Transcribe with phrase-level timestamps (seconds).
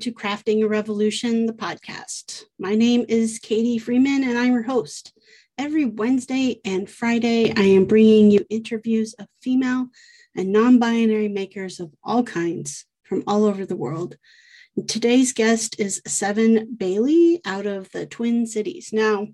[0.00, 2.44] To Crafting a Revolution, the podcast.
[2.56, 5.12] My name is Katie Freeman, and I'm your host.
[5.56, 9.88] Every Wednesday and Friday, I am bringing you interviews of female
[10.36, 14.16] and non binary makers of all kinds from all over the world.
[14.86, 18.90] Today's guest is Seven Bailey out of the Twin Cities.
[18.92, 19.26] Now,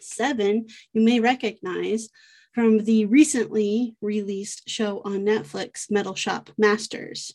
[0.00, 2.08] Seven, you may recognize
[2.52, 7.34] from the recently released show on Netflix, Metal Shop Masters.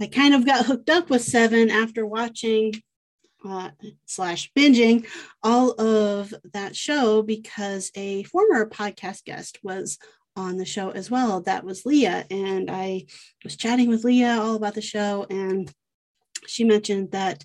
[0.00, 2.72] I kind of got hooked up with Seven after watching
[3.44, 3.70] uh,
[4.06, 5.06] slash binging
[5.42, 9.98] all of that show because a former podcast guest was
[10.36, 11.42] on the show as well.
[11.42, 12.24] That was Leah.
[12.30, 13.06] And I
[13.44, 15.26] was chatting with Leah all about the show.
[15.28, 15.70] And
[16.46, 17.44] she mentioned that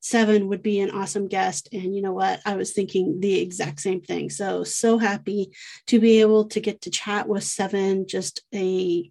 [0.00, 1.70] Seven would be an awesome guest.
[1.72, 2.40] And you know what?
[2.44, 4.28] I was thinking the exact same thing.
[4.28, 5.52] So, so happy
[5.86, 9.10] to be able to get to chat with Seven, just a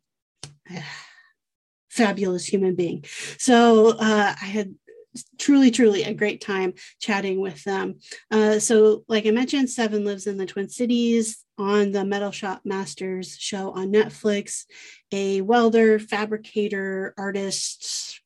[1.94, 3.06] fabulous human being.
[3.38, 4.74] So uh, I had
[5.38, 8.00] truly, truly a great time chatting with them.
[8.32, 12.62] Uh, so, like I mentioned, Seven lives in the Twin Cities on the Metal Shop
[12.66, 14.66] Masters show on Netflix,
[15.12, 18.22] a welder, fabricator, artist,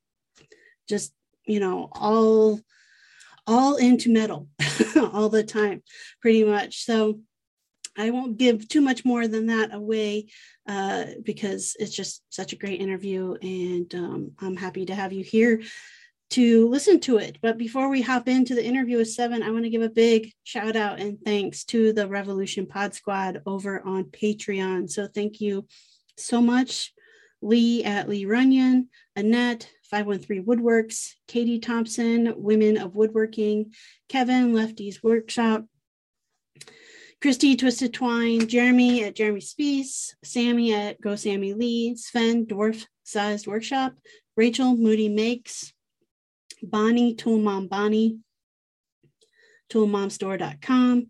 [0.87, 1.13] just,
[1.45, 2.61] you know, all
[3.45, 4.49] all into metal
[5.13, 5.81] all the time
[6.21, 7.21] pretty much so
[7.97, 10.27] I won't give too much more than that away
[10.67, 15.23] uh, because it's just such a great interview, and um, I'm happy to have you
[15.23, 15.61] here
[16.31, 17.37] to listen to it.
[17.41, 20.31] But before we hop into the interview with Seven, I want to give a big
[20.43, 24.89] shout out and thanks to the Revolution Pod Squad over on Patreon.
[24.89, 25.65] So thank you
[26.17, 26.93] so much,
[27.41, 33.73] Lee at Lee Runyon, Annette, 513 Woodworks, Katie Thompson, Women of Woodworking,
[34.09, 35.65] Kevin, Lefty's Workshop,
[37.19, 43.47] Christy Twisted Twine, Jeremy at Jeremy Spees, Sammy at Go Sammy Lee, Sven Dwarf Sized
[43.47, 43.93] Workshop,
[44.35, 45.73] Rachel Moody Makes,
[46.61, 48.19] Bonnie Tool Mom Bonnie,
[49.71, 51.07] toolmomstore.com,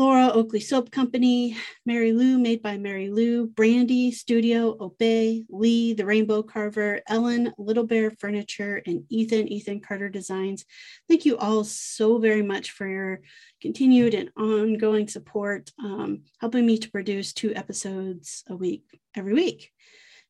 [0.00, 6.06] Laura Oakley Soap Company, Mary Lou Made by Mary Lou, Brandy Studio, Obey, Lee the
[6.06, 10.64] Rainbow Carver, Ellen Little Bear Furniture, and Ethan Ethan Carter Designs.
[11.06, 13.20] Thank you all so very much for your
[13.60, 18.84] continued and ongoing support, um, helping me to produce two episodes a week
[19.14, 19.70] every week.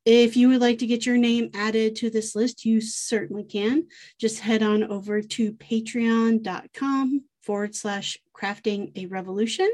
[0.04, 3.86] If you would like to get your name added to this list, you certainly can.
[4.18, 9.70] Just head on over to patreon.com forward slash crafting a revolution.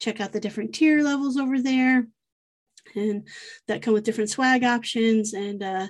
[0.00, 2.06] Check out the different tier levels over there
[2.94, 3.26] and
[3.66, 5.32] that come with different swag options.
[5.32, 5.88] And uh,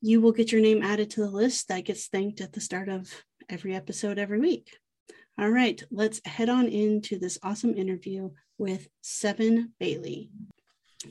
[0.00, 2.88] you will get your name added to the list that gets thanked at the start
[2.88, 3.10] of
[3.48, 4.76] every episode every week.
[5.38, 10.30] All right, let's head on into this awesome interview with Seven Bailey.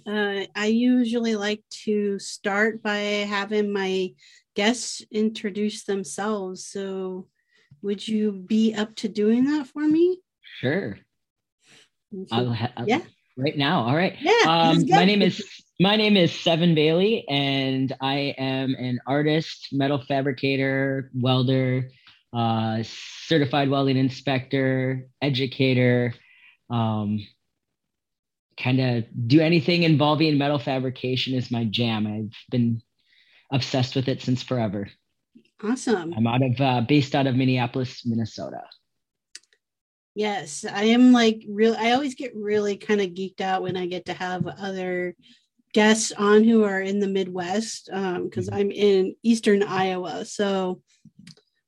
[0.05, 4.13] Uh, I usually like to start by having my
[4.55, 6.65] guests introduce themselves.
[6.65, 7.27] So,
[7.85, 10.19] would you be up to doing that for me?
[10.59, 10.97] Sure.
[12.31, 13.01] I'll ha- yeah.
[13.37, 13.83] Right now.
[13.83, 14.15] All right.
[14.19, 14.33] Yeah.
[14.47, 15.43] Um, my name is
[15.79, 21.89] my name is Seven Bailey, and I am an artist, metal fabricator, welder,
[22.33, 22.81] uh,
[23.27, 26.13] certified welding inspector, educator.
[26.69, 27.27] Um,
[28.57, 32.07] kind of do anything involving metal fabrication is my jam.
[32.07, 32.81] I've been
[33.51, 34.87] obsessed with it since forever.
[35.63, 36.13] Awesome.
[36.15, 38.61] I'm out of uh, based out of Minneapolis, Minnesota.
[40.13, 41.75] Yes, I am like real.
[41.77, 45.15] I always get really kind of geeked out when I get to have other
[45.73, 50.23] guests on who are in the Midwest because um, I'm in Eastern Iowa.
[50.23, 50.81] So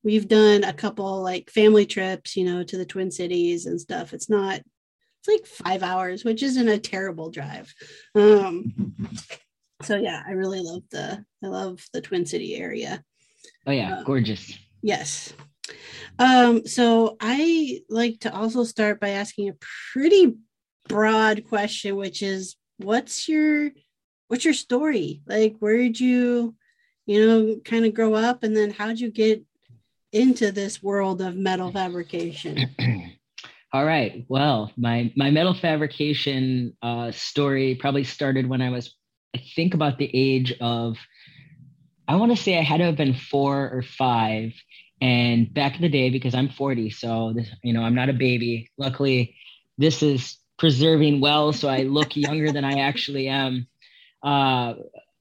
[0.01, 4.13] we've done a couple like family trips, you know, to the Twin Cities and stuff.
[4.13, 4.61] It's not.
[5.19, 7.73] It's like five hours, which isn't a terrible drive.
[8.15, 8.95] Um,
[9.81, 11.25] so yeah, I really love the.
[11.43, 13.03] I love the Twin City area.
[13.67, 14.57] Oh yeah, uh, gorgeous.
[14.81, 15.33] Yes.
[16.17, 19.57] Um, so I like to also start by asking a
[19.91, 20.35] pretty
[20.87, 23.71] broad question, which is what's your
[24.29, 25.21] what's your story?
[25.27, 26.55] Like where did you,
[27.05, 29.43] you know, kind of grow up and then how'd you get
[30.13, 32.73] into this world of metal fabrication?
[33.73, 34.25] All right.
[34.29, 38.95] Well, my my metal fabrication uh, story probably started when I was,
[39.35, 40.95] I think, about the age of,
[42.07, 44.53] I want to say I had to have been four or five,
[45.01, 48.13] and back in the day, because I'm 40, so this, you know, I'm not a
[48.13, 48.71] baby.
[48.77, 49.35] Luckily,
[49.77, 53.67] this is preserving well, so I look younger than I actually am.
[54.23, 54.73] Uh,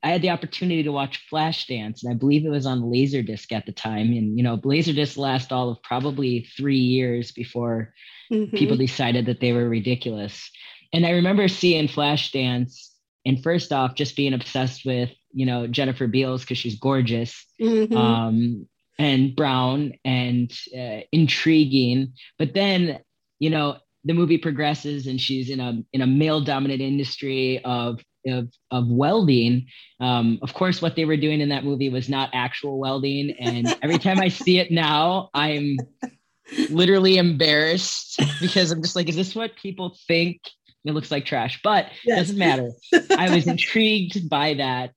[0.03, 3.67] I had the opportunity to watch Flashdance, and I believe it was on Laserdisc at
[3.67, 4.13] the time.
[4.13, 7.93] And you know, Laserdisc last all of probably three years before
[8.31, 8.57] mm-hmm.
[8.57, 10.51] people decided that they were ridiculous.
[10.93, 12.91] And I remember seeing Flashdance,
[13.25, 17.97] and first off, just being obsessed with you know Jennifer Beals because she's gorgeous mm-hmm.
[17.97, 18.67] um,
[18.99, 22.15] and brown and uh, intriguing.
[22.39, 22.99] But then
[23.39, 28.01] you know the movie progresses and she's in a in a male dominant industry of
[28.27, 29.67] of, of welding.
[30.01, 33.37] Um, of course, what they were doing in that movie was not actual welding.
[33.39, 35.77] And every time I see it now, I'm
[36.71, 40.41] literally embarrassed because I'm just like, is this what people think?
[40.85, 42.17] It looks like trash, but yes.
[42.17, 42.71] it doesn't matter.
[43.19, 44.93] I was intrigued by that,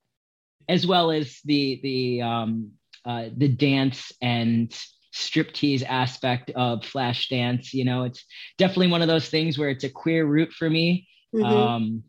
[0.70, 2.70] as well as the the um,
[3.04, 4.72] uh, the dance and
[5.12, 7.74] striptease aspect of Flashdance.
[7.74, 8.24] You know, it's
[8.56, 11.08] definitely one of those things where it's a queer root for me.
[11.34, 11.44] Mm-hmm.
[11.44, 12.02] Um,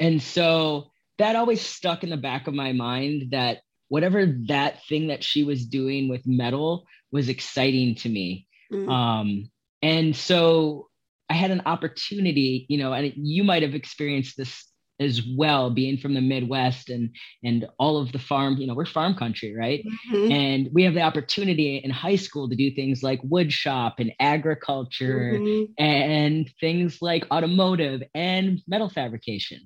[0.00, 3.58] and so that always stuck in the back of my mind that
[3.88, 8.46] whatever that thing that she was doing with metal was exciting to me.
[8.72, 8.90] Mm.
[8.90, 9.50] Um,
[9.82, 10.88] and so
[11.28, 14.64] I had an opportunity, you know, and you might have experienced this
[15.00, 17.10] as well being from the midwest and
[17.44, 20.32] and all of the farm you know we're farm country right mm-hmm.
[20.32, 24.12] and we have the opportunity in high school to do things like wood shop and
[24.20, 25.72] agriculture mm-hmm.
[25.82, 29.60] and things like automotive and metal fabrication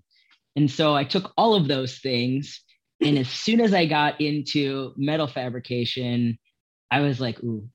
[0.57, 2.61] and so I took all of those things.
[3.01, 6.39] And as soon as I got into metal fabrication,
[6.91, 7.69] I was like, ooh,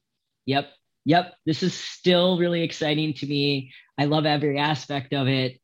[0.45, 0.69] yep,
[1.05, 3.73] yep, this is still really exciting to me.
[3.97, 5.59] I love every aspect of it.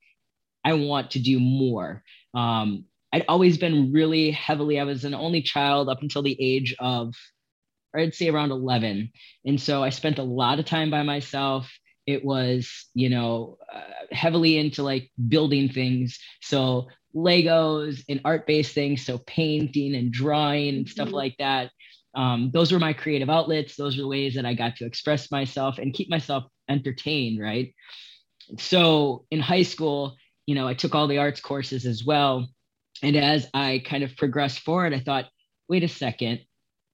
[0.64, 2.04] I want to do more.
[2.34, 6.76] Um, I'd always been really heavily, I was an only child up until the age
[6.80, 7.14] of,
[7.96, 9.12] I'd say around 11.
[9.46, 11.72] And so I spent a lot of time by myself
[12.06, 13.82] it was you know uh,
[14.12, 20.76] heavily into like building things so legos and art based things so painting and drawing
[20.76, 21.16] and stuff mm-hmm.
[21.16, 21.72] like that
[22.16, 25.32] um, those were my creative outlets those were the ways that i got to express
[25.32, 27.74] myself and keep myself entertained right
[28.58, 32.48] so in high school you know i took all the arts courses as well.
[33.02, 35.26] And as i kind of progressed forward i thought
[35.70, 36.42] wait a second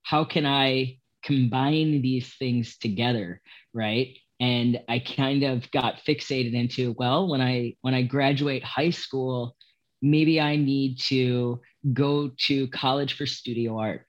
[0.04, 3.42] how can i combine these things together
[3.74, 4.18] right?
[4.40, 9.56] And i kind of got fixated into well when i when i graduate high school
[10.02, 11.60] maybe i need to
[11.94, 14.06] go to college for studio art.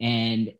[0.00, 0.52] And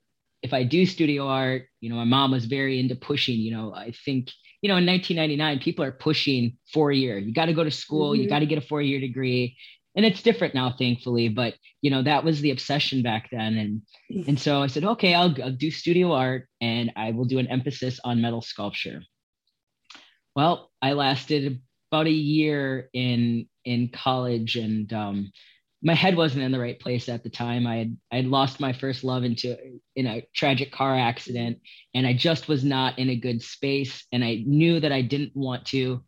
[0.42, 3.72] if i do studio art you know my mom was very into pushing you know
[3.74, 4.30] i think
[4.64, 8.12] you know in 1999 people are pushing four year you got to go to school
[8.12, 8.22] mm-hmm.
[8.22, 9.54] you got to get a four year degree
[9.94, 11.52] and it's different now thankfully but
[11.82, 14.26] you know that was the obsession back then and mm.
[14.26, 17.46] and so i said okay I'll, I'll do studio art and i will do an
[17.48, 19.02] emphasis on metal sculpture
[20.34, 21.60] well i lasted
[21.92, 25.30] about a year in in college and um,
[25.84, 28.60] my head wasn't in the right place at the time i had i had lost
[28.60, 29.56] my first love into
[29.96, 31.58] in a tragic car accident
[31.94, 35.32] and i just was not in a good space and i knew that i didn't
[35.34, 36.02] want to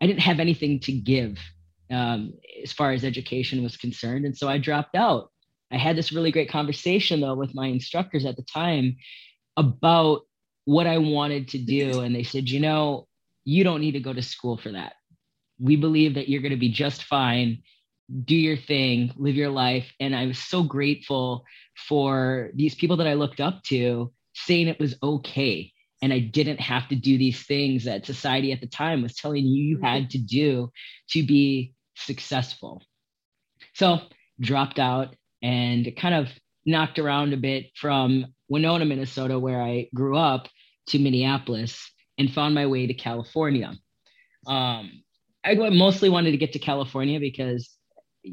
[0.00, 1.38] i didn't have anything to give
[1.90, 4.24] um, as far as education was concerned.
[4.24, 5.30] And so I dropped out.
[5.70, 8.96] I had this really great conversation though with my instructors at the time
[9.56, 10.22] about
[10.64, 12.00] what I wanted to do.
[12.00, 13.06] And they said, you know,
[13.44, 14.94] you don't need to go to school for that.
[15.58, 17.62] We believe that you're going to be just fine.
[18.24, 19.92] Do your thing, live your life.
[20.00, 21.44] And I was so grateful
[21.76, 26.60] for these people that I looked up to saying it was okay and I didn't
[26.60, 30.10] have to do these things that society at the time was telling you you had
[30.10, 30.70] to do
[31.10, 32.82] to be successful.
[33.74, 34.00] So
[34.40, 36.28] dropped out and kind of
[36.64, 40.48] knocked around a bit from Winona, Minnesota, where I grew up,
[40.88, 43.74] to Minneapolis and found my way to California.
[44.46, 45.02] Um,
[45.44, 47.70] I mostly wanted to get to California because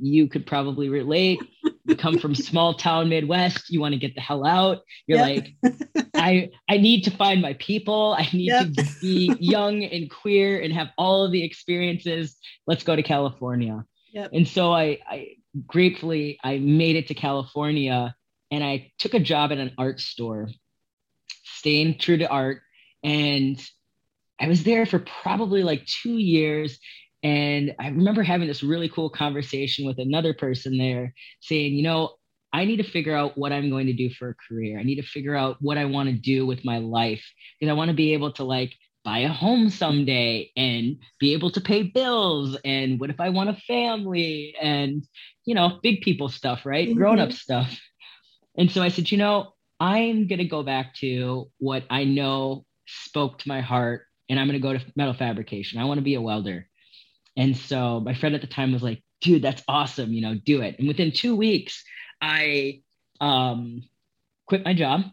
[0.01, 1.39] you could probably relate.
[1.87, 4.81] You come from small town Midwest, you want to get the hell out.
[5.05, 5.45] You're yep.
[5.63, 5.75] like,
[6.15, 8.15] I I need to find my people.
[8.17, 8.73] I need yep.
[8.73, 12.37] to be young and queer and have all of the experiences.
[12.65, 13.85] Let's go to California.
[14.13, 14.31] Yep.
[14.33, 15.35] And so I, I
[15.67, 18.15] gratefully I made it to California
[18.49, 20.49] and I took a job at an art store,
[21.43, 22.61] staying true to art.
[23.03, 23.61] And
[24.39, 26.79] I was there for probably like two years.
[27.23, 32.15] And I remember having this really cool conversation with another person there saying, you know,
[32.53, 34.79] I need to figure out what I'm going to do for a career.
[34.79, 37.25] I need to figure out what I want to do with my life
[37.59, 41.51] because I want to be able to like buy a home someday and be able
[41.51, 42.57] to pay bills.
[42.63, 45.03] And what if I want a family and,
[45.45, 46.87] you know, big people stuff, right?
[46.87, 46.97] Mm-hmm.
[46.97, 47.77] Grown up stuff.
[48.57, 52.65] And so I said, you know, I'm going to go back to what I know
[52.87, 55.79] spoke to my heart and I'm going to go to metal fabrication.
[55.79, 56.67] I want to be a welder.
[57.37, 60.13] And so my friend at the time was like, dude, that's awesome.
[60.13, 60.77] You know, do it.
[60.79, 61.83] And within two weeks,
[62.21, 62.81] I
[63.19, 63.83] um,
[64.47, 65.03] quit my job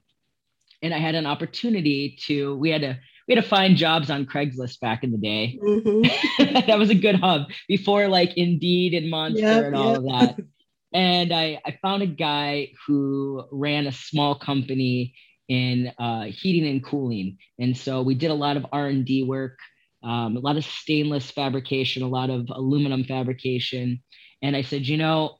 [0.83, 2.99] and I had an opportunity to, we had to,
[3.29, 5.59] we had to find jobs on Craigslist back in the day.
[5.62, 6.67] Mm-hmm.
[6.67, 9.99] that was a good hub before like Indeed and Monster yep, and all yep.
[9.99, 10.45] of that.
[10.93, 15.14] and I, I found a guy who ran a small company
[15.49, 17.38] in uh, heating and cooling.
[17.59, 19.59] And so we did a lot of R&D work,
[20.02, 24.02] um, a lot of stainless fabrication, a lot of aluminum fabrication.
[24.42, 25.38] And I said, you know,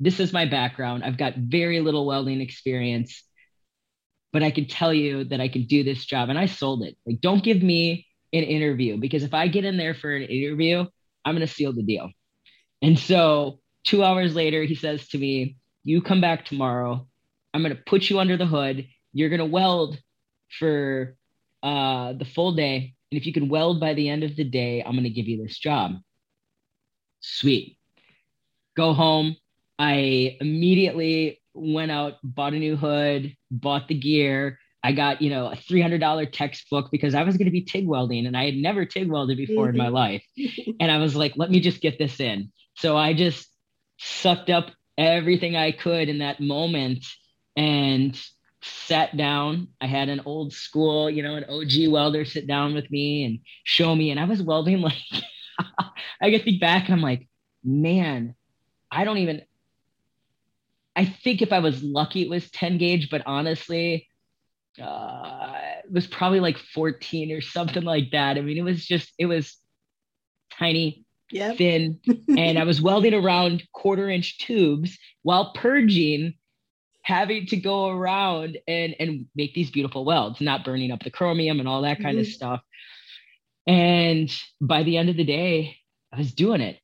[0.00, 1.04] this is my background.
[1.04, 3.22] I've got very little welding experience,
[4.32, 6.28] but I can tell you that I can do this job.
[6.28, 6.96] And I sold it.
[7.06, 10.84] Like, don't give me an interview because if I get in there for an interview,
[11.24, 12.10] I'm going to seal the deal.
[12.80, 17.06] And so two hours later, he says to me, You come back tomorrow.
[17.54, 18.86] I'm going to put you under the hood.
[19.12, 19.98] You're going to weld
[20.58, 21.16] for
[21.62, 22.94] uh, the full day.
[23.12, 25.28] And if you can weld by the end of the day, I'm going to give
[25.28, 25.96] you this job.
[27.20, 27.76] Sweet.
[28.74, 29.36] Go home.
[29.78, 34.58] I immediately went out, bought a new hood, bought the gear.
[34.82, 38.24] I got, you know, a $300 textbook because I was going to be TIG welding
[38.24, 39.74] and I had never TIG welded before mm-hmm.
[39.74, 39.94] in my mm-hmm.
[39.94, 40.24] life.
[40.80, 42.50] And I was like, let me just get this in.
[42.78, 43.46] So I just
[43.98, 47.04] sucked up everything I could in that moment
[47.58, 48.18] and
[48.62, 49.68] sat down.
[49.80, 53.38] I had an old school, you know, an OG welder sit down with me and
[53.64, 54.10] show me.
[54.10, 54.96] And I was welding like,
[56.20, 57.28] I get the back and I'm like,
[57.64, 58.34] man,
[58.90, 59.42] I don't even,
[60.94, 64.08] I think if I was lucky, it was 10 gauge, but honestly,
[64.80, 65.52] uh,
[65.84, 68.36] it was probably like 14 or something like that.
[68.38, 69.56] I mean, it was just, it was
[70.58, 71.56] tiny, yep.
[71.56, 72.00] thin,
[72.36, 76.34] and I was welding around quarter inch tubes while purging,
[77.02, 81.58] having to go around and and make these beautiful welds, not burning up the chromium
[81.60, 82.20] and all that kind mm-hmm.
[82.20, 82.60] of stuff.
[83.66, 85.76] And by the end of the day,
[86.12, 86.78] I was doing it,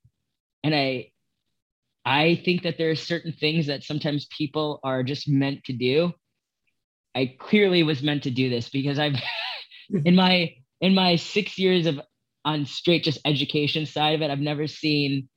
[0.63, 1.11] and I
[2.05, 6.13] I think that there are certain things that sometimes people are just meant to do.
[7.15, 9.15] I clearly was meant to do this because I've
[10.05, 11.99] in my in my six years of
[12.45, 15.29] on straight just education side of it, I've never seen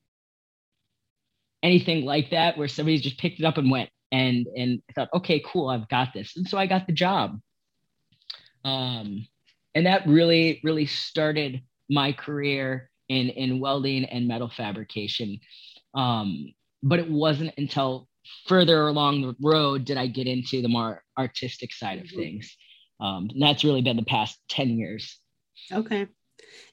[1.62, 5.08] anything like that where somebody's just picked it up and went and and I thought,
[5.14, 6.36] okay, cool, I've got this.
[6.36, 7.40] And so I got the job.
[8.64, 9.26] Um,
[9.74, 15.40] and that really, really started my career in in welding and metal fabrication.
[15.94, 16.52] Um,
[16.82, 18.08] but it wasn't until
[18.46, 22.20] further along the road did I get into the more artistic side of mm-hmm.
[22.20, 22.56] things.
[23.00, 25.18] Um, and that's really been the past 10 years.
[25.72, 26.06] Okay.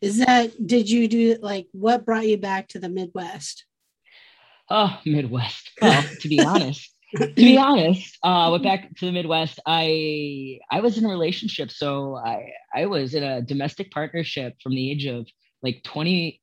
[0.02, 3.66] Is that did you do like what brought you back to the Midwest?
[4.70, 5.72] Oh, Midwest.
[5.82, 9.60] Well, to be honest, to be honest, uh, went back to the Midwest.
[9.66, 14.74] I I was in a relationship, so I I was in a domestic partnership from
[14.74, 15.28] the age of
[15.64, 16.42] like 20.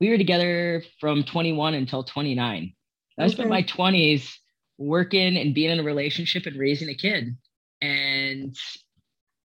[0.00, 2.72] We were together from 21 until 29.
[3.18, 3.32] I okay.
[3.32, 4.32] spent my 20s
[4.78, 7.36] working and being in a relationship and raising a kid,
[7.82, 8.56] and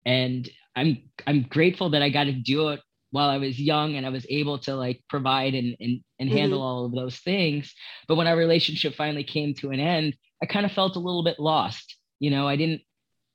[0.05, 2.79] and I'm I'm grateful that I got to do it
[3.15, 6.37] while I was young and I was able to like provide and and, and mm-hmm.
[6.37, 7.73] handle all of those things.
[8.09, 11.23] But when our relationship finally came to an end, I kind of felt a little
[11.23, 11.95] bit lost.
[12.19, 12.81] You know, I didn't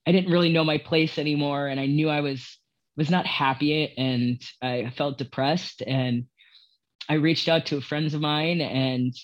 [0.06, 2.58] I didn't really know my place anymore and I knew I was
[2.94, 6.26] was not happy and I felt depressed and
[7.08, 9.14] I reached out to friends of mine and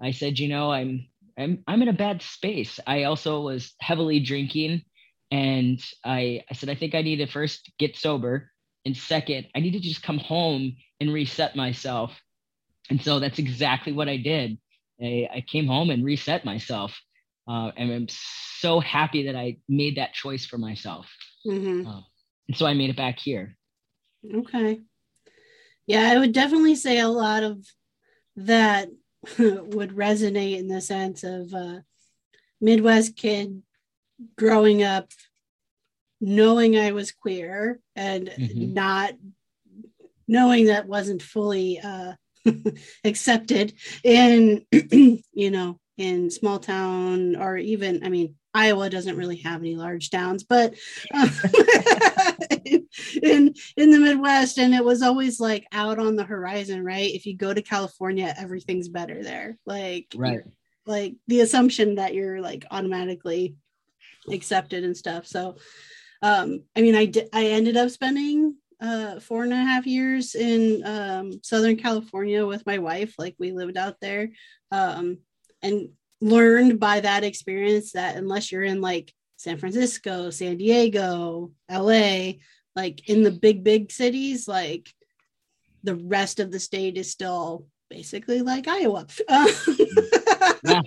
[0.00, 1.06] I said, you know, I'm
[1.38, 2.80] I'm I'm in a bad space.
[2.86, 4.84] I also was heavily drinking
[5.30, 8.50] and I, I said, I think I need to first get sober.
[8.88, 12.18] And second, I need to just come home and reset myself.
[12.88, 14.56] And so that's exactly what I did.
[14.98, 16.98] I, I came home and reset myself.
[17.46, 21.06] Uh, and I'm so happy that I made that choice for myself.
[21.46, 21.86] Mm-hmm.
[21.86, 22.00] Uh,
[22.48, 23.58] and so I made it back here.
[24.34, 24.80] Okay.
[25.86, 27.66] Yeah, I would definitely say a lot of
[28.36, 28.88] that
[29.38, 31.80] would resonate in the sense of uh,
[32.58, 33.62] Midwest kid
[34.38, 35.10] growing up
[36.20, 38.74] knowing I was queer and mm-hmm.
[38.74, 39.12] not
[40.26, 42.12] knowing that wasn't fully uh,
[43.04, 49.60] accepted in, you know, in small town or even, I mean, Iowa doesn't really have
[49.60, 50.74] any large towns, but
[51.14, 51.28] uh,
[53.22, 57.14] in in the Midwest, and it was always like out on the horizon, right?
[57.14, 59.58] If you go to California, everything's better there.
[59.66, 60.40] Like, right,
[60.86, 63.54] like the assumption that you're like automatically
[64.32, 65.26] accepted and stuff.
[65.26, 65.56] So,
[66.22, 70.34] um, I mean, I did, I ended up spending uh, four and a half years
[70.34, 73.14] in um, Southern California with my wife.
[73.18, 74.30] Like we lived out there
[74.70, 75.18] um,
[75.62, 82.32] and learned by that experience that unless you're in like San Francisco, San Diego, LA,
[82.74, 84.92] like in the big, big cities, like
[85.84, 89.06] the rest of the state is still basically like Iowa.
[90.64, 90.82] Yeah.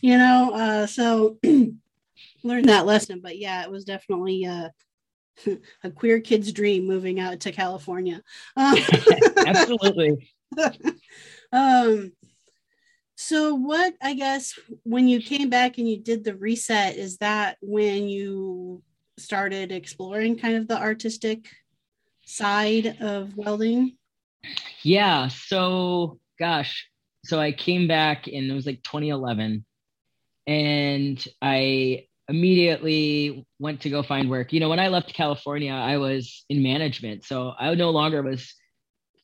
[0.00, 1.38] You know, uh, so
[2.44, 3.20] learned that lesson.
[3.22, 4.68] But yeah, it was definitely uh,
[5.84, 8.22] a queer kid's dream moving out to California.
[8.56, 8.76] Um,
[9.46, 10.30] Absolutely.
[11.52, 12.12] um,
[13.16, 17.56] So, what I guess when you came back and you did the reset, is that
[17.60, 18.82] when you
[19.18, 21.48] started exploring kind of the artistic
[22.24, 23.96] side of welding?
[24.82, 25.28] Yeah.
[25.28, 26.88] So, gosh,
[27.24, 29.64] so I came back and it was like 2011,
[30.46, 34.52] and I immediately went to go find work.
[34.52, 38.54] You know, when I left California, I was in management, so I no longer was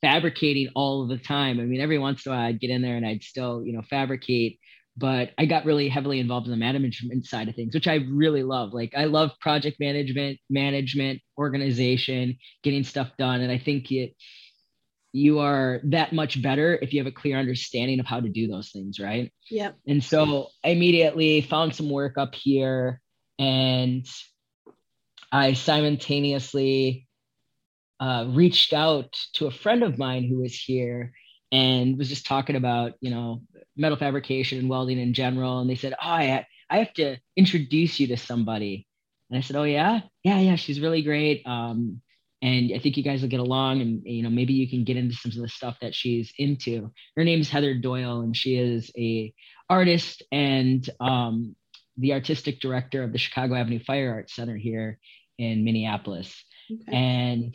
[0.01, 1.61] fabricating all of the time.
[1.61, 3.73] I mean, every once in a while I'd get in there and I'd still, you
[3.73, 4.59] know, fabricate,
[4.97, 8.43] but I got really heavily involved in the management side of things, which I really
[8.43, 8.73] love.
[8.73, 13.41] Like I love project management, management, organization, getting stuff done.
[13.41, 14.15] And I think it
[15.13, 18.47] you are that much better if you have a clear understanding of how to do
[18.47, 19.33] those things, right?
[19.51, 19.77] Yep.
[19.87, 23.01] And so I immediately found some work up here
[23.39, 24.07] and
[25.33, 27.07] I simultaneously
[28.01, 31.13] uh, reached out to a friend of mine who was here
[31.51, 33.43] and was just talking about you know
[33.77, 37.99] metal fabrication and welding in general and they said oh i, I have to introduce
[37.99, 38.87] you to somebody
[39.31, 42.03] and i said oh yeah yeah yeah she's really great um,
[42.43, 44.97] and i think you guys will get along and you know maybe you can get
[44.97, 48.57] into some of the stuff that she's into her name is heather doyle and she
[48.57, 49.33] is a
[49.71, 51.55] artist and um,
[51.97, 54.99] the artistic director of the chicago avenue fire arts center here
[55.39, 56.97] in minneapolis okay.
[56.97, 57.55] and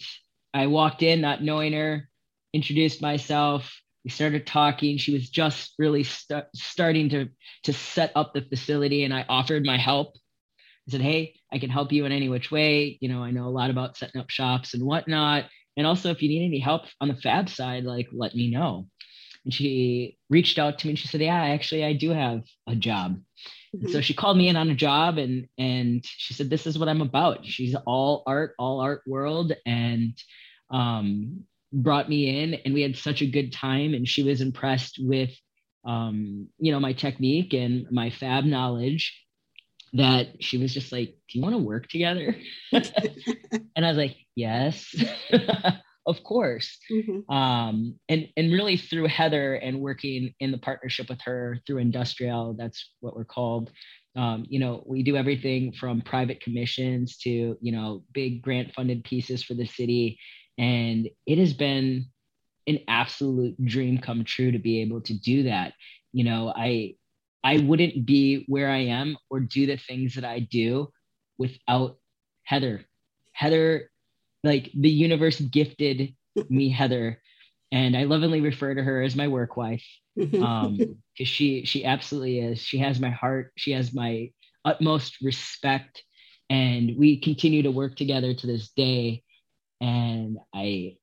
[0.54, 2.08] I walked in not knowing her,
[2.54, 3.74] introduced myself.
[4.04, 4.98] We started talking.
[4.98, 7.30] She was just really st- starting to
[7.64, 10.16] to set up the facility, and I offered my help.
[10.88, 12.98] I said, "Hey, I can help you in any which way.
[13.02, 15.46] You know, I know a lot about setting up shops and whatnot.
[15.76, 18.88] And also, if you need any help on the fab side, like let me know."
[19.46, 22.76] And she reached out to me and she said, "Yeah, actually, I do have a
[22.76, 23.20] job."
[23.76, 23.92] Mm-hmm.
[23.92, 26.90] So she called me in on a job and and she said, "This is what
[26.90, 30.14] I'm about." She's all art, all art world, and
[30.70, 33.94] um, brought me in, and we had such a good time.
[33.94, 35.32] And she was impressed with,
[35.86, 39.23] um, you know, my technique and my fab knowledge.
[39.94, 42.36] That she was just like, "Do you want to work together?"
[42.72, 44.94] and I was like, "Yes."
[46.06, 47.34] of course mm-hmm.
[47.34, 52.54] um, and and really through heather and working in the partnership with her through industrial
[52.58, 53.72] that's what we're called
[54.16, 59.04] um, you know we do everything from private commissions to you know big grant funded
[59.04, 60.20] pieces for the city
[60.58, 62.06] and it has been
[62.68, 65.74] an absolute dream come true to be able to do that
[66.12, 66.94] you know i
[67.44, 70.90] i wouldn't be where i am or do the things that i do
[71.38, 71.98] without
[72.44, 72.86] heather.
[73.34, 73.90] Heather
[74.44, 76.16] like the universe gifted
[76.50, 77.22] me heather
[77.72, 79.86] and i lovingly refer to her as my work wife
[80.40, 82.60] um because she she absolutely is.
[82.60, 83.52] She has my heart.
[83.58, 84.32] She has my
[84.66, 86.04] utmost respect
[86.50, 89.24] and we continue to work together to this day.
[89.82, 90.98] And i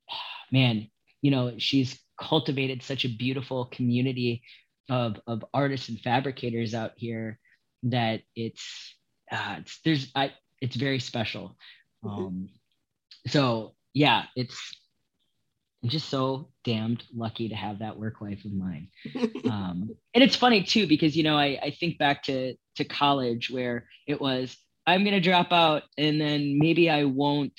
[0.53, 0.88] man
[1.22, 4.42] you know she's cultivated such a beautiful community
[4.90, 7.38] of of artists and fabricators out here
[7.85, 8.94] that it's
[9.33, 11.57] uh, it's there's i it's very special
[12.05, 12.24] mm-hmm.
[12.24, 12.48] um
[13.26, 14.76] so yeah it's
[15.83, 18.88] I'm just so damned lucky to have that work life of mine.
[19.50, 23.50] Um, and it's funny too, because, you know, I, I think back to, to college
[23.50, 27.53] where it was, I'm going to drop out and then maybe I won't,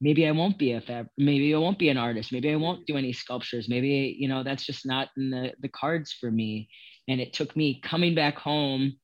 [0.00, 2.32] maybe I won't be a fab, maybe I won't be an artist.
[2.32, 3.68] Maybe I won't do any sculptures.
[3.68, 6.68] Maybe, you know, that's just not in the, the cards for me.
[7.08, 8.94] And it took me coming back home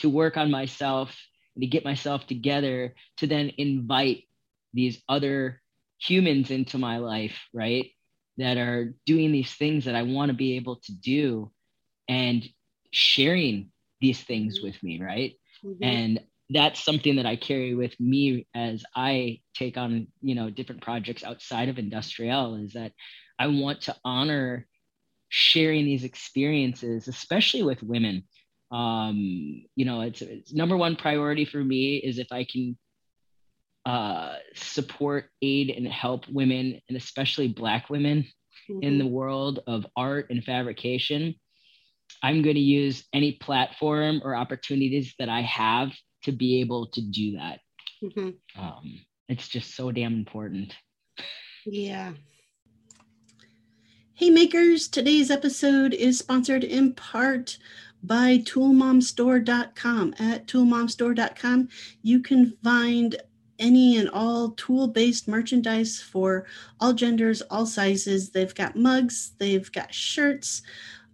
[0.00, 1.16] to work on myself
[1.54, 4.24] and to get myself together to then invite
[4.72, 5.60] these other
[5.98, 7.90] humans into my life, right?
[8.36, 11.52] That are doing these things that I want to be able to do
[12.08, 12.46] and
[12.90, 15.34] sharing these things with me, right?
[15.64, 15.84] Mm-hmm.
[15.84, 20.82] And that's something that I carry with me as I take on, you know, different
[20.82, 22.92] projects outside of industrial is that
[23.38, 24.66] I want to honor
[25.28, 28.24] sharing these experiences, especially with women.
[28.70, 32.76] Um, you know, it's, it's number one priority for me is if I can
[33.86, 38.26] uh, support, aid, and help women, and especially Black women
[38.70, 38.82] mm-hmm.
[38.82, 41.34] in the world of art and fabrication.
[42.22, 45.92] I'm going to use any platform or opportunities that I have
[46.24, 47.60] to be able to do that.
[48.02, 48.30] Mm-hmm.
[48.60, 50.74] Um, it's just so damn important.
[51.64, 52.12] Yeah.
[54.14, 57.58] Hey makers, today's episode is sponsored in part
[58.02, 60.14] by toolmomstore.com.
[60.18, 61.68] At toolmomstore.com,
[62.02, 63.16] you can find
[63.58, 66.46] any and all tool based merchandise for
[66.80, 68.30] all genders, all sizes.
[68.30, 70.62] They've got mugs, they've got shirts,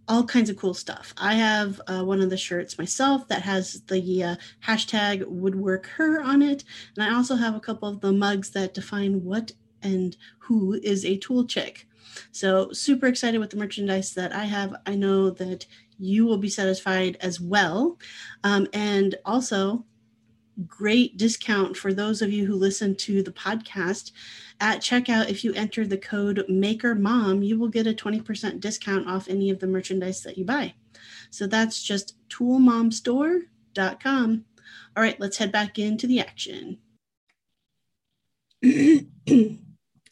[0.07, 1.13] all kinds of cool stuff.
[1.17, 4.35] I have uh, one of the shirts myself that has the uh,
[4.65, 6.63] hashtag woodwork her on it.
[6.95, 9.51] And I also have a couple of the mugs that define what
[9.83, 11.87] and who is a tool chick.
[12.31, 14.75] So, super excited with the merchandise that I have.
[14.85, 15.65] I know that
[15.97, 17.97] you will be satisfied as well.
[18.43, 19.85] Um, and also,
[20.67, 24.11] great discount for those of you who listen to the podcast
[24.61, 29.07] at checkout if you enter the code maker mom you will get a 20% discount
[29.07, 30.73] off any of the merchandise that you buy.
[31.31, 34.45] So that's just toolmomstore.com
[34.95, 36.77] all right let's head back into the action.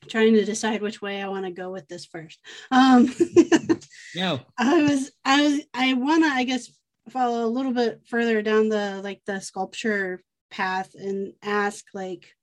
[0.09, 2.39] Trying to decide which way i want to go with this first.
[2.71, 3.13] Um
[4.15, 4.41] no.
[4.57, 6.71] I was i was i want to i guess
[7.09, 12.33] follow a little bit further down the like the sculpture path and ask like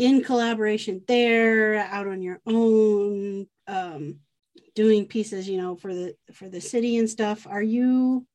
[0.00, 4.18] in collaboration there out on your own um
[4.74, 7.46] doing pieces you know for the for the city and stuff.
[7.46, 8.26] Are you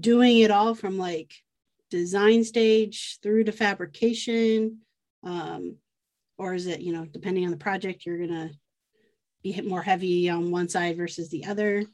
[0.00, 1.34] doing it all from like
[1.90, 4.78] design stage through to fabrication?
[5.22, 5.76] Um
[6.38, 8.52] or is it you know depending on the project you're gonna
[9.42, 11.84] be more heavy on one side versus the other?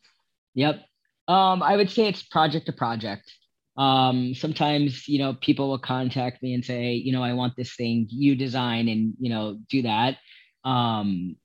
[0.55, 0.85] Yep.
[1.27, 3.33] Um, I would say it's project to project.
[3.79, 7.77] Um, sometimes, you know, people will contact me and say, you know, I want this
[7.77, 10.17] thing, you design and, you know, do that.
[10.65, 11.37] Um,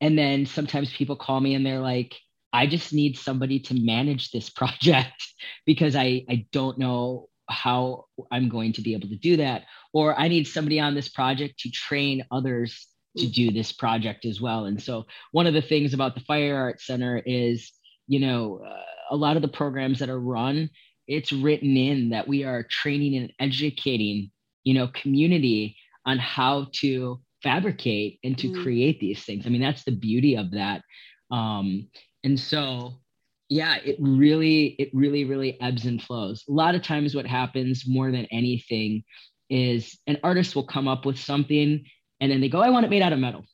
[0.00, 2.14] and then sometimes people call me and they're like,
[2.52, 5.22] I just need somebody to manage this project
[5.66, 9.64] because I, I don't know how I'm going to be able to do that.
[9.92, 13.32] Or I need somebody on this project to train others to mm.
[13.32, 14.66] do this project as well.
[14.66, 17.72] And so one of the things about the Fire Arts Center is,
[18.06, 20.70] you know, uh, a lot of the programs that are run,
[21.08, 24.30] it's written in that we are training and educating,
[24.64, 28.62] you know, community on how to fabricate and to mm.
[28.62, 29.46] create these things.
[29.46, 30.82] I mean, that's the beauty of that.
[31.30, 31.88] Um,
[32.24, 33.00] and so,
[33.48, 36.44] yeah, it really, it really, really ebbs and flows.
[36.48, 39.04] A lot of times, what happens more than anything
[39.48, 41.84] is an artist will come up with something
[42.20, 43.44] and then they go, I want it made out of metal.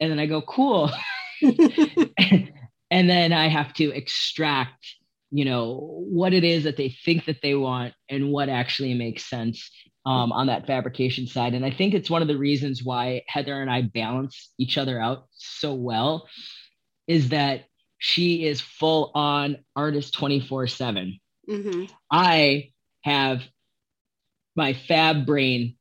[0.00, 0.90] And then I go, cool.
[2.90, 4.96] and then i have to extract
[5.34, 9.28] you know what it is that they think that they want and what actually makes
[9.28, 9.68] sense
[10.06, 13.60] um, on that fabrication side and i think it's one of the reasons why heather
[13.60, 16.28] and i balance each other out so well
[17.08, 17.64] is that
[17.98, 21.18] she is full on artist 24 7
[21.50, 21.84] mm-hmm.
[22.12, 22.70] i
[23.02, 23.42] have
[24.54, 25.76] my fab brain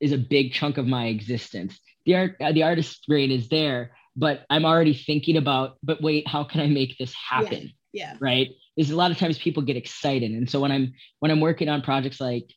[0.00, 4.44] is a big chunk of my existence the art the artist brain is there but
[4.50, 7.72] I'm already thinking about, but wait, how can I make this happen?
[7.92, 8.14] Yeah.
[8.14, 8.16] yeah.
[8.20, 8.48] Right.
[8.78, 10.30] Is a lot of times people get excited.
[10.30, 12.50] And so when I'm when I'm working on projects like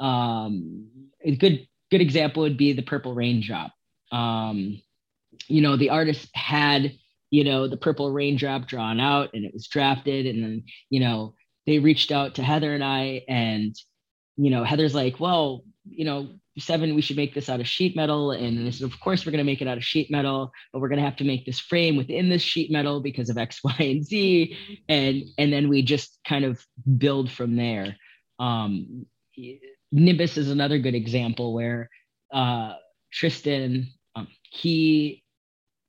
[0.00, 0.88] um
[1.22, 3.72] a good good example would be the purple raindrop.
[4.10, 4.80] Um,
[5.46, 6.92] you know, the artist had,
[7.30, 10.26] you know, the purple raindrop drawn out and it was drafted.
[10.26, 11.34] And then, you know,
[11.66, 13.76] they reached out to Heather and I and
[14.36, 17.96] you know, Heather's like, well, you know, seven, we should make this out of sheet
[17.96, 18.30] metal.
[18.30, 20.88] And said, of course, we're going to make it out of sheet metal, but we're
[20.88, 23.76] going to have to make this frame within this sheet metal because of X, Y,
[23.78, 24.56] and Z.
[24.88, 26.64] And, and then we just kind of
[26.98, 27.96] build from there.
[28.38, 29.06] Um,
[29.92, 31.90] Nimbus is another good example where
[32.32, 32.74] uh,
[33.12, 35.22] Tristan, um, he,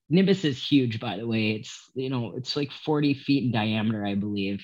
[0.10, 1.51] Nimbus is huge, by the way.
[1.51, 4.63] It's, you know, it's like 40 feet in diameter, I believe.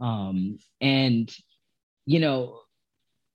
[0.00, 1.32] Um, and,
[2.06, 2.60] you know,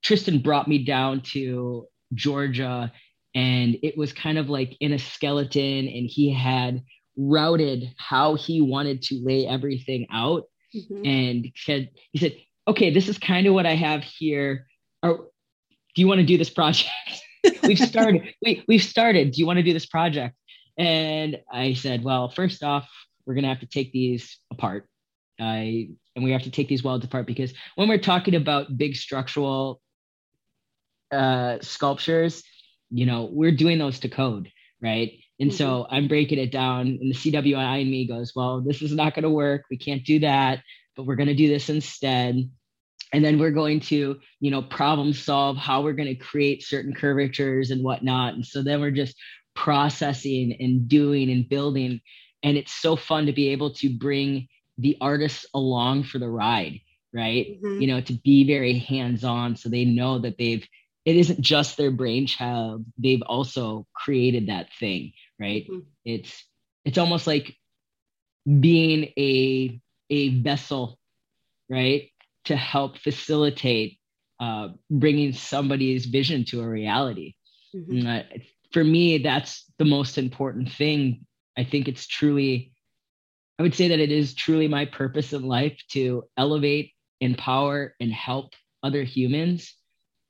[0.06, 2.92] Tristan brought me down to Georgia,
[3.34, 6.84] and it was kind of like in a skeleton, and he had
[7.18, 10.44] routed how he wanted to lay everything out.
[10.76, 11.06] Mm-hmm.
[11.06, 12.36] And said, he said,
[12.68, 14.68] okay, this is kind of what I have here.
[15.02, 15.30] Or,
[15.96, 16.92] do you want to do this project?
[17.64, 18.32] we've started.
[18.44, 19.32] we, we've started.
[19.32, 20.36] Do you want to do this project?
[20.78, 22.88] And I said, well, first off,
[23.26, 24.88] we're gonna have to take these apart.
[25.40, 28.96] I and we have to take these welds apart because when we're talking about big
[28.96, 29.82] structural
[31.12, 32.44] uh, sculptures,
[32.90, 35.14] you know, we're doing those to code, right?
[35.40, 35.58] And mm-hmm.
[35.58, 39.16] so I'm breaking it down, and the CWI in me goes, well, this is not
[39.16, 39.64] going to work.
[39.70, 40.62] We can't do that,
[40.96, 42.50] but we're going to do this instead.
[43.14, 46.94] And then we're going to, you know, problem solve how we're going to create certain
[46.94, 48.34] curvatures and whatnot.
[48.34, 49.16] And so then we're just
[49.56, 52.02] processing and doing and building.
[52.44, 56.82] And it's so fun to be able to bring the artists along for the ride,
[57.14, 57.62] right?
[57.62, 57.82] Mm-hmm.
[57.82, 60.68] You know, to be very hands on so they know that they've
[61.06, 65.66] it isn't just their brainchild they've also created that thing right?
[65.70, 65.80] Mm-hmm.
[66.04, 66.46] it's
[66.84, 67.56] it's almost like
[68.60, 71.00] being a a vessel
[71.70, 72.12] right?
[72.46, 73.98] To help facilitate
[74.40, 77.34] uh, bringing somebody's vision to a reality.
[77.76, 78.08] Mm-hmm.
[78.08, 78.22] uh,
[78.72, 81.26] for me that's the most important thing.
[81.58, 82.74] I think it's truly
[83.58, 86.92] i would say that it is truly my purpose in life to elevate
[87.22, 89.74] empower and help other humans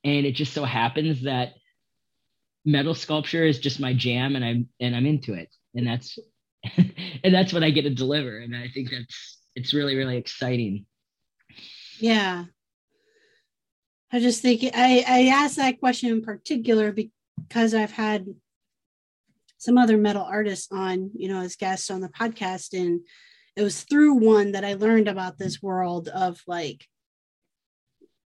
[0.06, 1.54] and it just so happens that
[2.64, 6.18] metal sculpture is just my jam and i'm and i'm into it and that's
[7.24, 8.38] and that's what I get to deliver.
[8.38, 10.86] And I think that's it's really, really exciting.
[11.98, 12.44] Yeah.
[14.12, 18.26] I just think I, I asked that question in particular because I've had
[19.58, 22.78] some other metal artists on, you know, as guests on the podcast.
[22.78, 23.00] And
[23.56, 26.86] it was through one that I learned about this world of like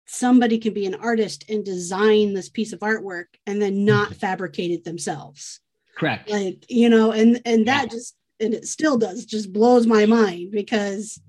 [0.07, 4.19] somebody can be an artist and design this piece of artwork and then not mm-hmm.
[4.19, 5.61] fabricate it themselves.
[5.97, 6.31] Correct.
[6.31, 7.89] Like, you know, and and that yeah.
[7.89, 11.21] just and it still does just blows my mind because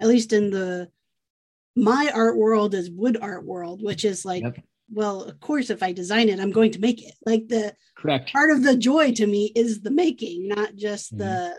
[0.00, 0.88] at least in the
[1.76, 4.56] my art world is wood art world, which is like yep
[4.92, 8.32] well of course if i design it i'm going to make it like the correct
[8.32, 11.18] part of the joy to me is the making not just mm-hmm.
[11.18, 11.54] the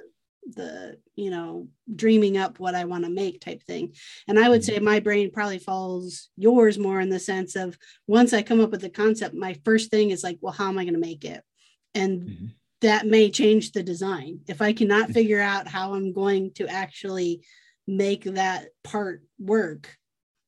[0.56, 3.94] the you know dreaming up what i want to make type thing
[4.28, 4.74] and i would mm-hmm.
[4.74, 7.78] say my brain probably follows yours more in the sense of
[8.08, 10.80] once i come up with the concept my first thing is like well how am
[10.80, 11.44] i going to make it
[11.94, 12.46] and mm-hmm.
[12.82, 15.14] that may change the design if i cannot mm-hmm.
[15.14, 17.42] figure out how i'm going to actually
[17.88, 19.96] make that part work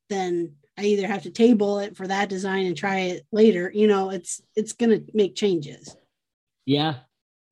[0.10, 3.72] then I either have to table it for that design and try it later.
[3.74, 5.96] You know, it's it's gonna make changes.
[6.66, 6.96] Yeah,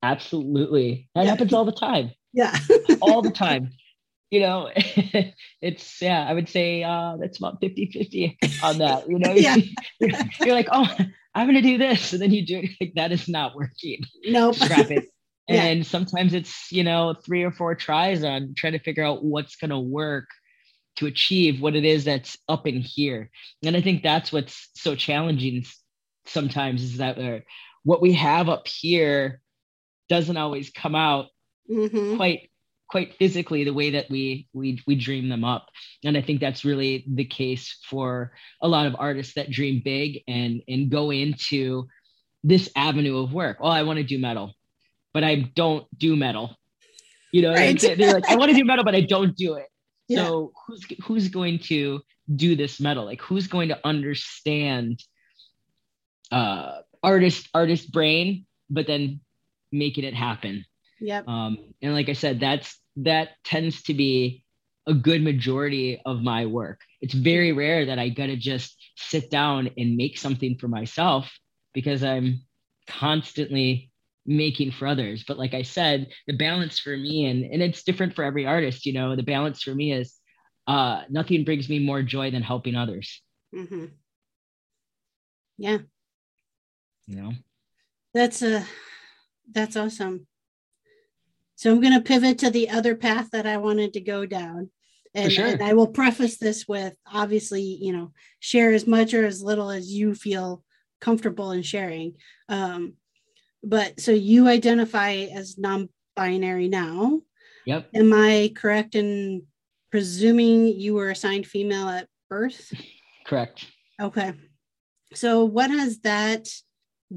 [0.02, 1.08] absolutely.
[1.14, 1.30] That yeah.
[1.30, 2.12] happens all the time.
[2.32, 2.56] Yeah.
[3.00, 3.70] all the time.
[4.30, 4.70] You know,
[5.60, 9.08] it's yeah, I would say uh that's about 50-50 on that.
[9.08, 9.56] You know, yeah.
[10.00, 10.88] you're like, oh,
[11.34, 14.02] I'm gonna do this, and then you do it like that is not working.
[14.24, 14.54] Nope.
[14.54, 15.08] Scrap it.
[15.48, 15.84] And yeah.
[15.84, 19.80] sometimes it's, you know, three or four tries on trying to figure out what's gonna
[19.80, 20.28] work
[20.96, 23.30] to achieve what it is that's up in here.
[23.64, 25.64] And I think that's what's so challenging
[26.26, 27.40] sometimes is that uh,
[27.82, 29.40] what we have up here
[30.08, 31.26] doesn't always come out
[31.72, 32.16] mm-hmm.
[32.16, 32.50] quite
[32.88, 35.68] quite physically the way that we we we dream them up
[36.04, 40.22] and i think that's really the case for a lot of artists that dream big
[40.28, 41.86] and and go into
[42.44, 44.52] this avenue of work oh i want to do metal
[45.14, 46.54] but i don't do metal
[47.32, 47.80] you know right.
[47.80, 49.66] they're like i want to do metal but i don't do it
[50.08, 50.26] yeah.
[50.26, 52.02] So who's who's going to
[52.34, 53.04] do this metal?
[53.04, 55.02] Like who's going to understand
[56.30, 59.20] uh artist artist brain, but then
[59.70, 60.64] making it happen.
[61.02, 61.28] Yep.
[61.28, 64.44] Um, and like I said, that's that tends to be
[64.86, 66.80] a good majority of my work.
[67.00, 71.30] It's very rare that I gotta just sit down and make something for myself
[71.74, 72.42] because I'm
[72.86, 73.90] constantly
[74.24, 78.14] making for others but like i said the balance for me and and it's different
[78.14, 80.14] for every artist you know the balance for me is
[80.68, 83.20] uh nothing brings me more joy than helping others
[83.52, 83.86] mm-hmm.
[85.58, 85.78] yeah
[87.08, 87.32] you know
[88.14, 88.64] that's a uh,
[89.52, 90.24] that's awesome
[91.62, 94.68] so i'm going to pivot to the other path that i wanted to go down.
[95.14, 95.46] And, sure.
[95.46, 99.70] and i will preface this with obviously you know share as much or as little
[99.70, 100.64] as you feel
[101.02, 102.14] comfortable in sharing.
[102.48, 102.94] Um,
[103.62, 107.20] but so you identify as non-binary now.
[107.66, 107.90] Yep.
[107.94, 109.42] Am i correct in
[109.90, 112.72] presuming you were assigned female at birth?
[113.26, 113.66] Correct.
[114.00, 114.32] Okay.
[115.14, 116.48] So what has that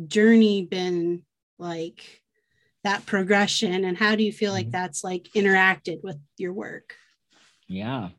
[0.07, 1.23] journey been
[1.57, 2.21] like
[2.85, 4.71] that progression and how do you feel like mm-hmm.
[4.71, 6.95] that's like interacted with your work
[7.67, 8.09] yeah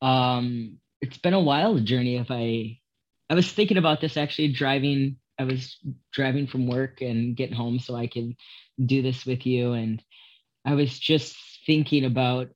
[0.00, 2.78] um it's been a wild journey if i
[3.28, 5.78] i was thinking about this actually driving I was
[6.12, 8.36] driving from work and getting home so I could
[8.84, 9.72] do this with you.
[9.72, 10.02] And
[10.64, 12.48] I was just thinking about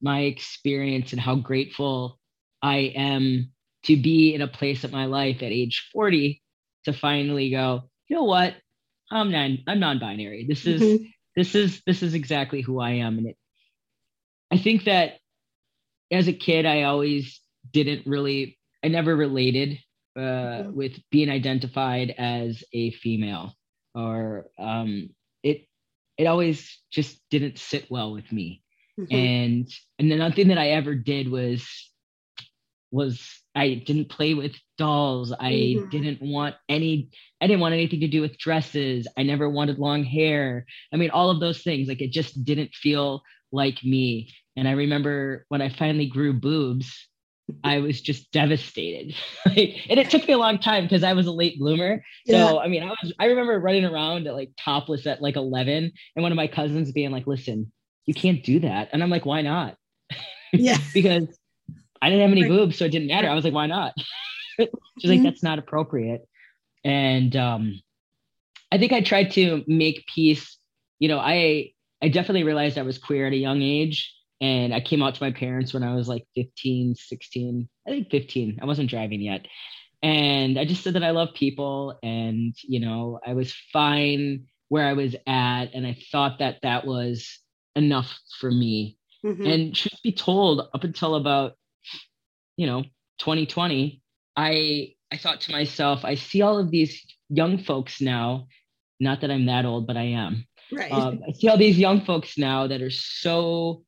[0.00, 2.18] my experience and how grateful
[2.62, 3.52] I am
[3.84, 6.42] to be in a place of my life at age 40
[6.84, 8.54] to finally go, you know what?
[9.10, 10.46] I'm non I'm non-binary.
[10.48, 11.04] This is mm-hmm.
[11.36, 13.18] this is this is exactly who I am.
[13.18, 13.36] And it
[14.50, 15.18] I think that
[16.10, 17.40] as a kid, I always
[17.72, 19.78] didn't really I never related
[20.16, 20.74] uh, mm-hmm.
[20.74, 23.54] with being identified as a female
[23.94, 25.10] or um,
[25.42, 25.66] it
[26.16, 28.62] it always just didn't sit well with me
[28.98, 29.14] mm-hmm.
[29.14, 29.68] and
[29.98, 31.66] and then nothing that i ever did was
[32.90, 35.88] was i didn't play with dolls i mm-hmm.
[35.90, 37.10] didn't want any
[37.40, 41.10] i didn't want anything to do with dresses i never wanted long hair i mean
[41.10, 45.62] all of those things like it just didn't feel like me and i remember when
[45.62, 47.08] i finally grew boobs
[47.64, 49.14] I was just devastated.
[49.44, 52.02] and it took me a long time because I was a late bloomer.
[52.26, 52.56] So yeah.
[52.56, 56.22] I mean, I was I remember running around at like topless at like 11 and
[56.22, 57.72] one of my cousins being like, "Listen,
[58.06, 59.76] you can't do that." And I'm like, "Why not?"
[60.52, 60.78] Yeah.
[60.94, 61.38] because
[62.02, 62.50] I didn't have any right.
[62.50, 63.28] boobs, so it didn't matter.
[63.28, 63.92] I was like, "Why not?"
[64.58, 65.08] She's mm-hmm.
[65.08, 66.26] like, "That's not appropriate."
[66.84, 67.80] And um
[68.72, 70.58] I think I tried to make peace.
[70.98, 74.80] You know, I I definitely realized I was queer at a young age and I
[74.80, 78.58] came out to my parents when I was like 15, 16, I think 15.
[78.62, 79.46] I wasn't driving yet.
[80.02, 84.86] And I just said that I love people and, you know, I was fine where
[84.86, 85.74] I was at.
[85.74, 87.38] And I thought that that was
[87.76, 88.96] enough for me.
[89.24, 89.46] Mm-hmm.
[89.46, 91.52] And truth be told, up until about,
[92.60, 92.82] you know,
[93.20, 94.02] 2020,
[94.36, 98.48] I I thought to myself, I see all of these young folks now.
[99.00, 100.46] Not that I'm that old, but I am.
[100.70, 100.92] Right.
[100.92, 103.82] Um, I see all these young folks now that are so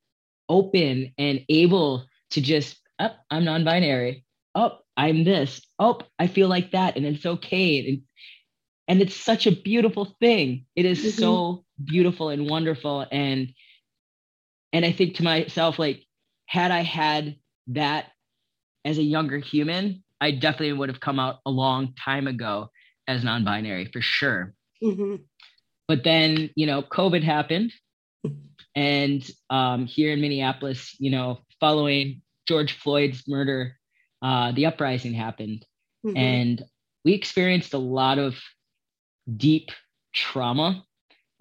[0.48, 4.24] open and able to just, oh, I'm non-binary.
[4.54, 5.60] Oh, I'm this.
[5.78, 7.86] Oh, I feel like that, and it's okay.
[7.86, 8.02] And
[8.88, 10.64] and it's such a beautiful thing.
[10.76, 11.20] It is mm-hmm.
[11.20, 13.06] so beautiful and wonderful.
[13.12, 13.52] And
[14.72, 16.06] and I think to myself, like,
[16.46, 17.36] had I had
[17.68, 18.11] that
[18.84, 22.70] as a younger human, I definitely would have come out a long time ago
[23.08, 24.54] as non-binary for sure.
[24.82, 25.16] Mm-hmm.
[25.88, 27.72] But then, you know, COVID happened,
[28.74, 33.76] and um, here in Minneapolis, you know, following George Floyd's murder,
[34.22, 35.66] uh, the uprising happened,
[36.06, 36.16] mm-hmm.
[36.16, 36.64] and
[37.04, 38.36] we experienced a lot of
[39.36, 39.70] deep
[40.14, 40.84] trauma.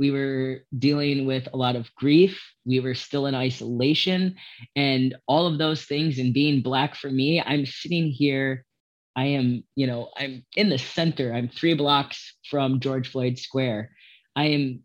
[0.02, 2.42] We were dealing with a lot of grief.
[2.66, 4.36] We were still in isolation
[4.76, 6.18] and all of those things.
[6.18, 8.66] And being Black for me, I'm sitting here.
[9.16, 11.32] I am, you know, I'm in the center.
[11.32, 13.92] I'm three blocks from George Floyd Square.
[14.36, 14.80] I am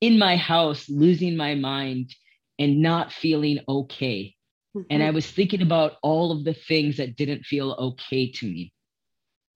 [0.00, 2.14] in my house, losing my mind
[2.58, 4.34] and not feeling okay.
[4.74, 4.86] Mm-hmm.
[4.88, 8.72] And I was thinking about all of the things that didn't feel okay to me.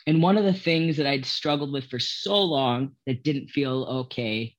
[0.07, 3.85] And one of the things that I'd struggled with for so long that didn't feel
[3.85, 4.55] okay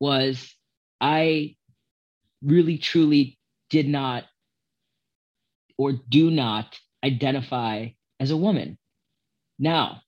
[0.00, 0.54] was
[1.00, 1.56] I
[2.42, 3.38] really truly
[3.70, 4.24] did not
[5.76, 7.88] or do not identify
[8.20, 8.78] as a woman.
[9.58, 10.02] Now,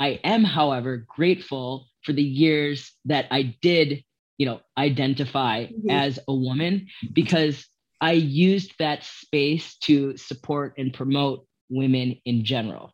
[0.00, 4.04] I am, however, grateful for the years that I did,
[4.38, 5.90] you know, identify mm-hmm.
[5.90, 7.66] as a woman because
[8.00, 12.92] I used that space to support and promote women in general.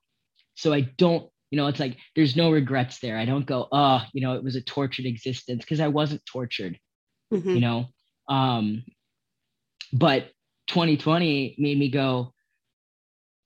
[0.55, 3.19] So I don't, you know, it's like there's no regrets there.
[3.19, 6.79] I don't go, oh, you know, it was a tortured existence because I wasn't tortured,
[7.33, 7.51] mm-hmm.
[7.51, 7.87] you know.
[8.29, 8.85] Um,
[9.93, 10.31] but
[10.69, 12.33] 2020 made me go,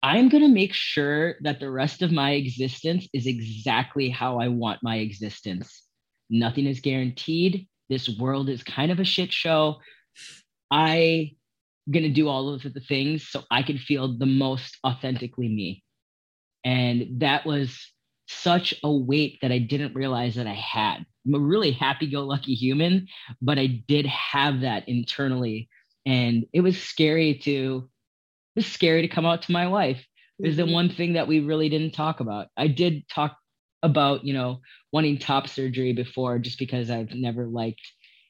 [0.03, 4.49] I'm going to make sure that the rest of my existence is exactly how I
[4.49, 5.83] want my existence.
[6.31, 7.67] Nothing is guaranteed.
[7.89, 9.77] This world is kind of a shit show.
[10.71, 11.31] I'm
[11.91, 15.83] going to do all of the things so I can feel the most authentically me.
[16.65, 17.93] And that was
[18.29, 21.05] such a weight that I didn't realize that I had.
[21.27, 23.09] I'm a really happy go lucky human,
[23.41, 25.69] but I did have that internally.
[26.07, 27.89] And it was scary to,
[28.55, 30.05] it was scary to come out to my wife.
[30.39, 30.73] It was the mm-hmm.
[30.73, 32.49] one thing that we really didn't talk about.
[32.57, 33.37] I did talk
[33.83, 34.61] about, you know,
[34.93, 37.83] wanting top surgery before just because I've never liked,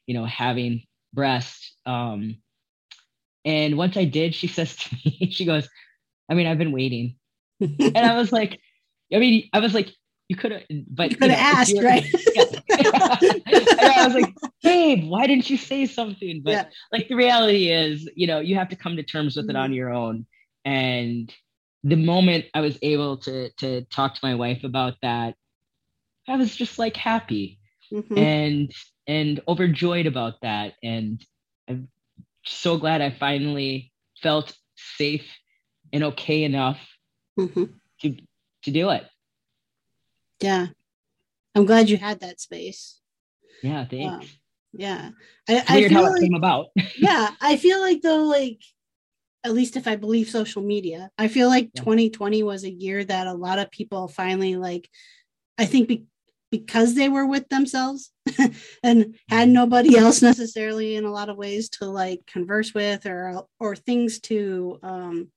[0.07, 1.75] you know, having breasts.
[1.87, 2.39] Um,
[3.45, 5.69] and once I did, she says to me, she goes,
[6.29, 7.17] I mean, I've been waiting
[7.61, 8.61] and I was like,
[9.13, 9.91] I mean, I was like,
[10.29, 12.05] you could have, but you could have asked, right?
[12.71, 16.43] I was like, babe, why didn't you say something?
[16.45, 16.65] But yeah.
[16.93, 19.57] like the reality is, you know, you have to come to terms with mm-hmm.
[19.57, 20.27] it on your own.
[20.65, 21.35] And
[21.83, 25.35] the moment I was able to to talk to my wife about that,
[26.29, 27.59] I was just like happy
[27.91, 28.19] mm-hmm.
[28.19, 28.73] and
[29.07, 30.75] and overjoyed about that.
[30.83, 31.25] And
[31.69, 31.89] I'm
[32.45, 33.93] so glad I finally
[34.23, 35.27] felt safe
[35.93, 36.79] and okay enough
[37.39, 37.65] mm-hmm.
[38.03, 38.17] to
[38.63, 39.05] to do it.
[40.41, 40.67] Yeah,
[41.55, 43.01] I'm glad you had that space.
[43.63, 44.25] Yeah, thanks.
[44.25, 44.31] Um,
[44.73, 45.11] yeah,
[45.49, 46.67] I, I weird how like, came about.
[46.99, 48.61] yeah, I feel like though, like
[49.45, 51.83] at least if I believe social media, I feel like yeah.
[51.83, 54.89] 2020 was a year that a lot of people finally like.
[55.61, 56.05] I think be,
[56.51, 58.13] because they were with themselves
[58.83, 59.53] and had mm-hmm.
[59.53, 64.21] nobody else necessarily in a lot of ways to like converse with or or things
[64.21, 65.29] to um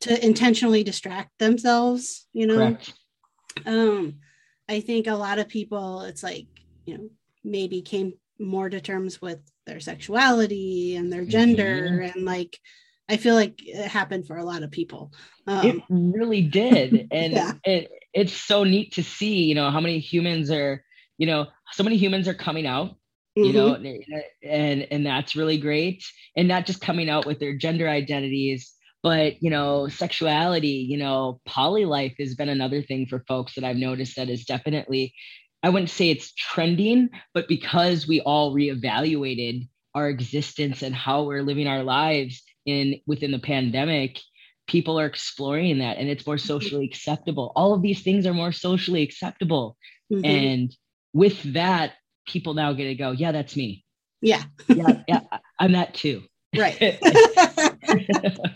[0.00, 2.94] to intentionally distract themselves you know Correct.
[3.66, 4.14] um
[4.68, 6.46] i think a lot of people it's like
[6.86, 7.08] you know
[7.44, 12.18] maybe came more to terms with their sexuality and their gender mm-hmm.
[12.18, 12.58] and like
[13.08, 15.12] i feel like it happened for a lot of people
[15.46, 17.52] um, it really did and yeah.
[17.64, 20.84] it, it's so neat to see you know how many humans are
[21.16, 22.96] you know so many humans are coming out
[23.34, 23.82] you mm-hmm.
[23.82, 23.92] know
[24.42, 26.04] and and that's really great
[26.36, 31.40] and not just coming out with their gender identities but you know sexuality you know
[31.46, 35.12] poly life has been another thing for folks that i've noticed that is definitely
[35.62, 41.42] i wouldn't say it's trending but because we all reevaluated our existence and how we're
[41.42, 44.20] living our lives in within the pandemic
[44.68, 46.46] people are exploring that and it's more mm-hmm.
[46.46, 47.52] socially acceptable.
[47.56, 49.76] All of these things are more socially acceptable.
[50.12, 50.24] Mm-hmm.
[50.24, 50.76] and
[51.12, 51.92] with that
[52.26, 53.84] people now get to go yeah that's me.
[54.22, 54.42] Yeah.
[54.68, 55.20] Yeah yeah
[55.58, 56.22] i'm that too.
[56.56, 56.78] Right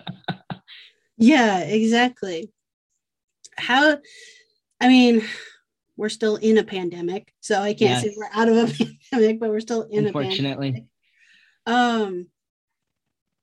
[1.23, 2.51] yeah exactly
[3.57, 3.99] how
[4.81, 5.23] i mean
[5.97, 7.33] we're still in a pandemic.
[7.41, 8.03] So I can't yes.
[8.03, 8.73] say we're out of a
[9.11, 10.69] pandemic, but we're still in Unfortunately.
[10.69, 10.85] a pandemic.
[11.65, 12.27] Um,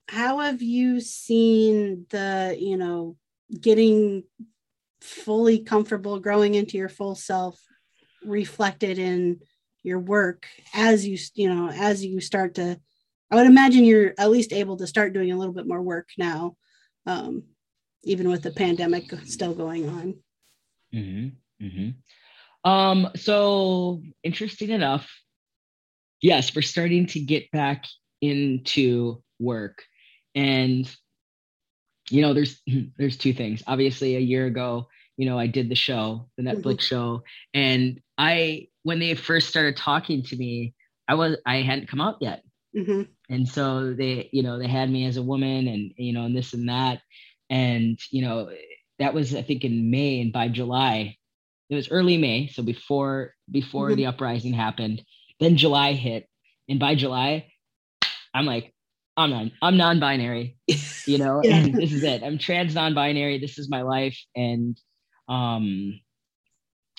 [0.09, 3.15] how have you seen the, you know,
[3.59, 4.23] getting
[5.01, 7.59] fully comfortable growing into your full self
[8.23, 9.39] reflected in
[9.83, 12.77] your work as you, you know, as you start to,
[13.31, 16.09] I would imagine you're at least able to start doing a little bit more work
[16.17, 16.57] now,
[17.05, 17.43] um,
[18.03, 20.15] even with the pandemic still going on.
[20.93, 21.65] Mm-hmm.
[21.65, 22.69] Mm-hmm.
[22.69, 25.09] Um, so interesting enough,
[26.21, 27.85] yes, we're starting to get back
[28.21, 29.83] into work.
[30.35, 30.89] And
[32.09, 32.61] you know, there's
[32.97, 33.63] there's two things.
[33.67, 34.87] Obviously, a year ago,
[35.17, 36.95] you know, I did the show, the Netflix mm-hmm.
[36.95, 37.23] show,
[37.53, 40.73] and I when they first started talking to me,
[41.07, 42.43] I was I hadn't come out yet.
[42.75, 43.01] Mm-hmm.
[43.29, 46.35] And so they, you know, they had me as a woman and, you know, and
[46.35, 47.01] this and that.
[47.49, 48.49] And, you know,
[48.99, 51.17] that was, I think in May and by July,
[51.69, 52.47] it was early May.
[52.47, 53.97] So before, before mm-hmm.
[53.97, 55.03] the uprising happened,
[55.39, 56.27] then July hit.
[56.67, 57.51] And by July,
[58.33, 58.73] I'm like,
[59.17, 60.57] I'm non, I'm non-binary,
[61.05, 61.57] you know, yeah.
[61.57, 62.23] and this is it.
[62.23, 63.39] I'm trans non-binary.
[63.39, 64.17] This is my life.
[64.35, 64.79] And,
[65.27, 65.99] um,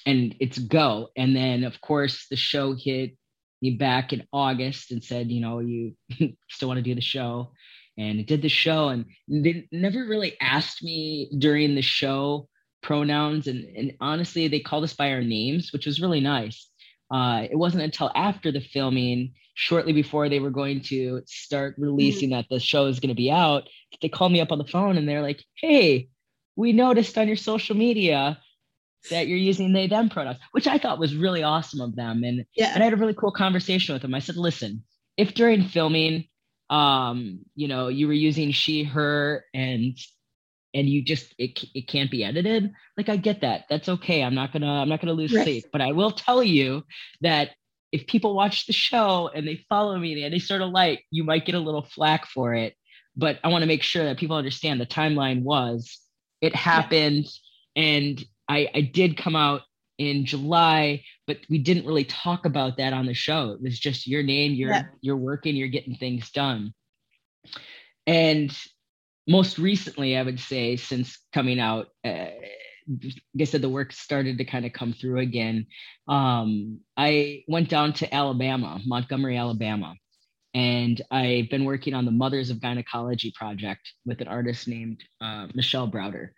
[0.07, 1.09] and it's go.
[1.17, 3.17] And then of course the show hit
[3.63, 5.95] me back in August and said, you know, you
[6.51, 7.53] still want to do the show.
[8.01, 12.49] And it did the show and they never really asked me during the show
[12.83, 13.47] pronouns.
[13.47, 16.67] And, and honestly, they called us by our names, which was really nice.
[17.11, 22.31] Uh, it wasn't until after the filming shortly before they were going to start releasing
[22.31, 22.37] mm-hmm.
[22.37, 23.69] that the show is going to be out,
[24.01, 26.09] they called me up on the phone and they're like, "Hey,
[26.57, 28.39] we noticed on your social media
[29.11, 32.25] that you're using they them pronouns," which I thought was really awesome of them.
[32.25, 34.15] And yeah, and I had a really cool conversation with them.
[34.15, 34.85] I said, "Listen,
[35.17, 36.29] if during filming,
[36.71, 39.99] um, you know, you were using she, her, and
[40.73, 44.37] and you just it, it can't be edited like i get that that's okay i'm
[44.37, 45.43] not gonna i'm not gonna lose right.
[45.43, 46.85] sleep but i will tell you
[47.23, 47.51] that
[47.93, 51.25] if people watch the show and they follow me and they sort of like, you
[51.25, 52.75] might get a little flack for it.
[53.17, 55.99] But I want to make sure that people understand the timeline was
[56.41, 57.27] it happened
[57.75, 57.83] yeah.
[57.83, 59.63] and I, I did come out
[60.01, 63.51] in July, but we didn't really talk about that on the show.
[63.51, 64.85] It was just your name, you're yeah.
[65.03, 66.73] you're working, you're getting things done.
[68.07, 68.51] And
[69.29, 72.29] most recently, I would say, since coming out, uh,
[72.89, 75.67] like I said, the work started to kind of come through again.
[76.09, 79.97] Um, I went down to Alabama, Montgomery, Alabama,
[80.55, 85.49] and I've been working on the Mothers of Gynecology project with an artist named uh,
[85.55, 86.31] Michelle Browder.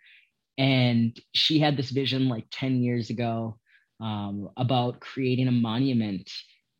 [0.57, 3.59] And she had this vision like 10 years ago
[3.99, 6.29] um, about creating a monument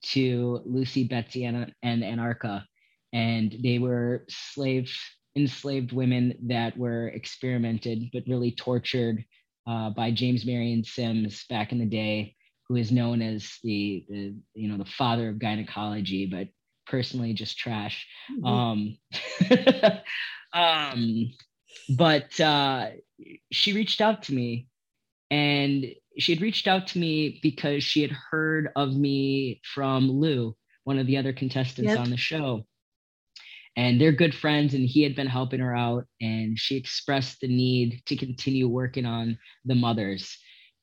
[0.04, 2.66] to Lucy, Betsy, and, and Anarcha.
[3.14, 4.92] And they were slave
[5.36, 9.26] enslaved women that were experimented but really tortured
[9.66, 12.36] uh, by James Marion Sims back in the day,
[12.68, 16.50] who is known as the, the you know the father of gynecology, but
[16.86, 18.06] personally just trash.
[18.32, 18.46] Mm-hmm.
[18.46, 18.98] Um,
[20.54, 21.32] um,
[21.90, 22.90] but uh,
[23.52, 24.68] she reached out to me,
[25.32, 25.86] and
[26.18, 31.00] she had reached out to me because she had heard of me from Lou, one
[31.00, 32.00] of the other contestants yep.
[32.00, 32.66] on the show.
[33.76, 37.48] And they're good friends and he had been helping her out and she expressed the
[37.48, 40.38] need to continue working on the mothers.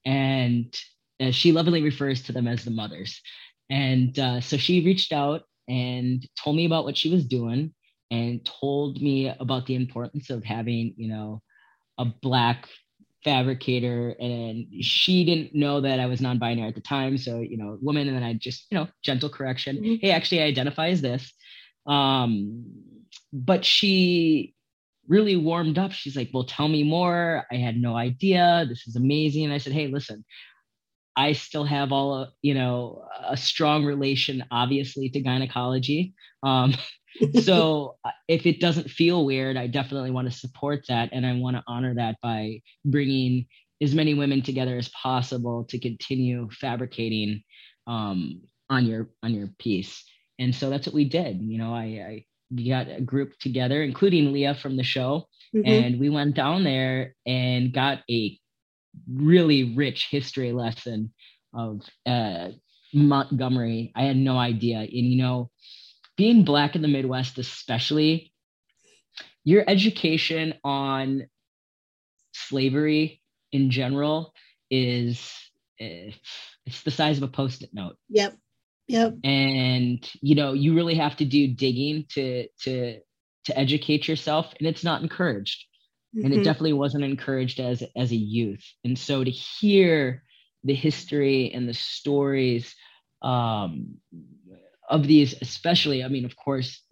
[0.04, 0.74] And
[1.20, 3.20] uh, she lovingly refers to them as the mothers.
[3.68, 7.72] And uh, so she reached out and told me about what she was doing
[8.10, 11.42] and told me about the importance of having you know
[11.98, 12.68] a black
[13.24, 17.18] fabricator and she didn't know that I was non-binary at the time.
[17.18, 19.76] So, you know, woman, and then I just, you know, gentle correction.
[19.76, 19.94] Mm-hmm.
[20.00, 21.32] Hey, actually I identify as this.
[21.86, 22.64] Um,
[23.32, 24.54] but she
[25.08, 25.92] really warmed up.
[25.92, 27.44] She's like, Well, tell me more.
[27.50, 28.64] I had no idea.
[28.68, 29.44] This is amazing.
[29.44, 30.24] And I said, Hey, listen,
[31.16, 36.14] I still have all, you know, a strong relation, obviously, to gynecology.
[36.42, 36.74] Um,
[37.42, 41.10] so uh, if it doesn't feel weird, I definitely want to support that.
[41.12, 43.46] And I want to honor that by bringing
[43.82, 47.42] as many women together as possible to continue fabricating
[47.86, 50.04] um, on your on your piece
[50.38, 53.82] and so that's what we did you know i, I we got a group together
[53.82, 55.68] including leah from the show mm-hmm.
[55.68, 58.38] and we went down there and got a
[59.12, 61.12] really rich history lesson
[61.52, 62.48] of uh,
[62.94, 65.50] montgomery i had no idea and you know
[66.20, 68.32] being black in the midwest especially
[69.44, 71.26] your education on
[72.32, 74.32] slavery in general
[74.70, 75.32] is
[75.80, 76.10] eh,
[76.66, 78.34] it's the size of a post-it note yep
[78.90, 79.18] Yep.
[79.22, 82.98] And you know, you really have to do digging to to
[83.44, 85.64] to educate yourself, and it's not encouraged.
[86.14, 86.24] Mm-hmm.
[86.24, 86.44] And it mm-hmm.
[86.44, 88.64] definitely wasn't encouraged as as a youth.
[88.84, 90.24] And so to hear
[90.64, 92.74] the history and the stories
[93.22, 93.98] um,
[94.90, 96.82] of these, especially, I mean, of course,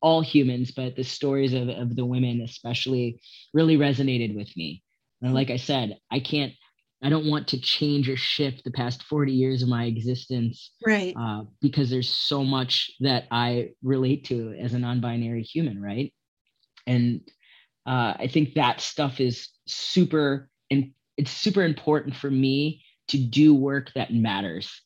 [0.00, 3.20] all humans, but the stories of, of the women, especially,
[3.52, 4.82] really resonated with me.
[5.22, 6.52] And like I said, I can't,
[7.02, 10.72] I don't want to change or shift the past 40 years of my existence.
[10.86, 11.14] Right.
[11.18, 16.12] Uh, because there's so much that I relate to as a non binary human, right?
[16.86, 17.22] And
[17.86, 23.54] uh, I think that stuff is super, and it's super important for me to do
[23.54, 24.82] work that matters,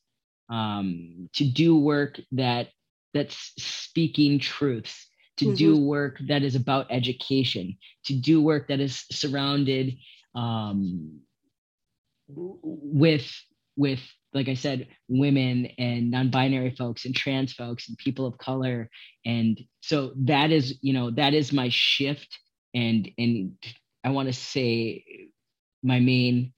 [0.49, 2.69] um, to do work that
[3.13, 5.55] that's speaking truths, to mm-hmm.
[5.55, 9.97] do work that is about education, to do work that is surrounded
[10.35, 11.19] um,
[12.27, 13.31] with
[13.77, 14.01] with
[14.35, 18.89] like I said, women and non-binary folks and trans folks and people of color.
[19.25, 22.37] And so that is, you know, that is my shift.
[22.73, 23.53] And and
[24.03, 25.05] I want to say
[25.81, 26.53] my main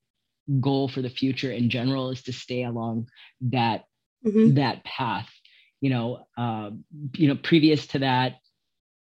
[0.59, 3.09] goal for the future in general is to stay along
[3.41, 3.85] that
[4.25, 4.55] mm-hmm.
[4.55, 5.29] that path.
[5.81, 6.71] You know, uh,
[7.13, 8.37] you know, previous to that,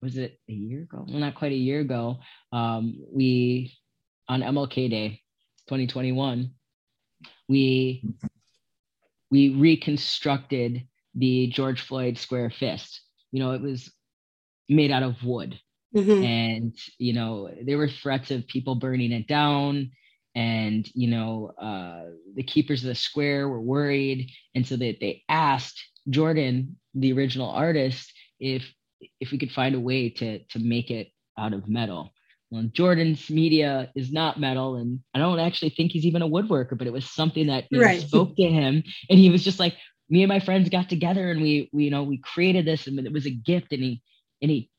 [0.03, 1.05] was it a year ago?
[1.09, 2.19] Well, not quite a year ago.
[2.53, 3.75] Um, we
[4.29, 5.23] on MLK Day,
[5.69, 6.51] 2021,
[7.49, 8.05] we
[9.31, 13.01] we reconstructed the George Floyd square fist.
[13.33, 13.91] You know, it was
[14.69, 15.59] made out of wood.
[15.95, 16.23] Mm-hmm.
[16.23, 19.93] And, you know, there were threats of people burning it down.
[20.39, 24.31] And, you know, uh, the keepers of the square were worried.
[24.55, 28.63] And so they, they asked Jordan, the original artist, if
[29.21, 32.13] if we could find a way to to make it out of metal.
[32.51, 36.79] Well, Jordan's media is not metal, and I don't actually think he's even a woodworker,
[36.79, 39.75] but it was something that you know, spoke to him, and he was just like,
[40.09, 42.99] me and my friends got together and we, we, you know, we created this, and
[42.99, 44.03] it was a gift, and he,
[44.41, 44.71] and he,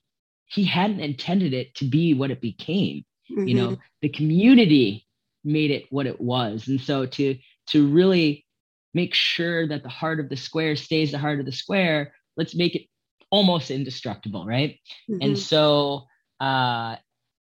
[0.46, 3.04] he hadn't intended it to be what it became.
[3.30, 3.48] Mm-hmm.
[3.48, 3.82] You know, mm-hmm.
[4.02, 5.06] the community
[5.44, 7.38] made it what it was, and so to
[7.68, 8.46] to really
[8.94, 12.56] make sure that the heart of the square stays the heart of the square, let's
[12.56, 12.88] make it
[13.30, 14.80] almost indestructible, right?
[15.10, 15.22] Mm-hmm.
[15.22, 16.06] And so
[16.40, 16.96] uh,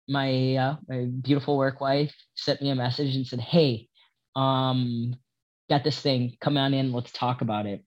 [0.08, 3.88] my uh, my beautiful work wife sent me a message and said, "Hey,
[4.36, 5.16] um,
[5.70, 6.36] got this thing.
[6.41, 6.91] Come on in.
[6.91, 7.84] Let's talk about it."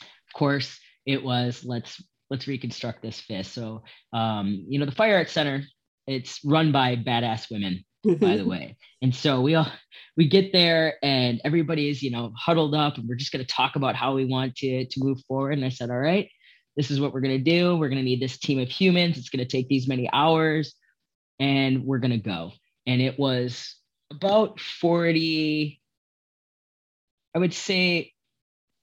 [0.00, 3.52] Of course, it was let's let's reconstruct this fist.
[3.52, 3.82] So,
[4.12, 5.64] um, you know, the Fire Arts Center
[6.10, 8.50] it's run by badass women, by the mm-hmm.
[8.50, 8.76] way.
[9.02, 9.70] And so we all
[10.16, 13.76] we get there and everybody's you know huddled up and we're just going to talk
[13.76, 15.52] about how we want to to move forward.
[15.52, 16.28] And I said, all right,
[16.76, 17.76] this is what we're going to do.
[17.76, 19.18] We're going to need this team of humans.
[19.18, 20.74] It's going to take these many hours
[21.38, 22.52] and we're going to go.
[22.86, 23.76] And it was
[24.10, 25.80] about 40,
[27.34, 28.12] I would say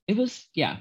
[0.07, 0.77] it was, yeah,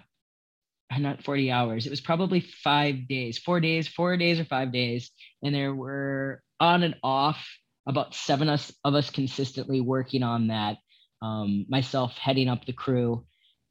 [0.92, 1.86] uh, not 40 hours.
[1.86, 5.10] It was probably five days, four days, four days or five days.
[5.42, 7.46] And there were on and off
[7.86, 10.78] about seven us, of us consistently working on that.
[11.22, 13.24] Um, myself heading up the crew,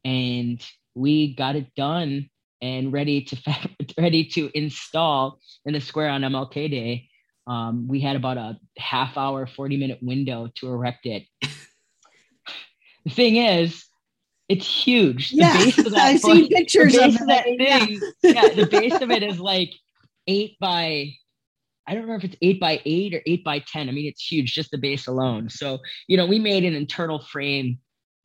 [0.04, 0.60] and
[0.94, 2.28] we got it done
[2.60, 3.36] and ready to
[3.98, 7.08] ready to install in the square on MLK Day
[7.46, 11.24] um, we had about a half hour, 40 minute window to erect it.
[13.04, 13.84] the thing is,
[14.48, 15.30] it's huge.
[15.30, 17.56] The yeah, base of that I've seen pictures of, of, that thing.
[17.60, 17.86] Yeah.
[18.22, 19.72] yeah, the base of it is like
[20.26, 21.12] eight by
[21.86, 23.88] I don't remember if it's eight by eight or eight by 10.
[23.88, 25.48] I mean, it's huge, just the base alone.
[25.48, 25.78] So,
[26.08, 27.78] you know, we made an internal frame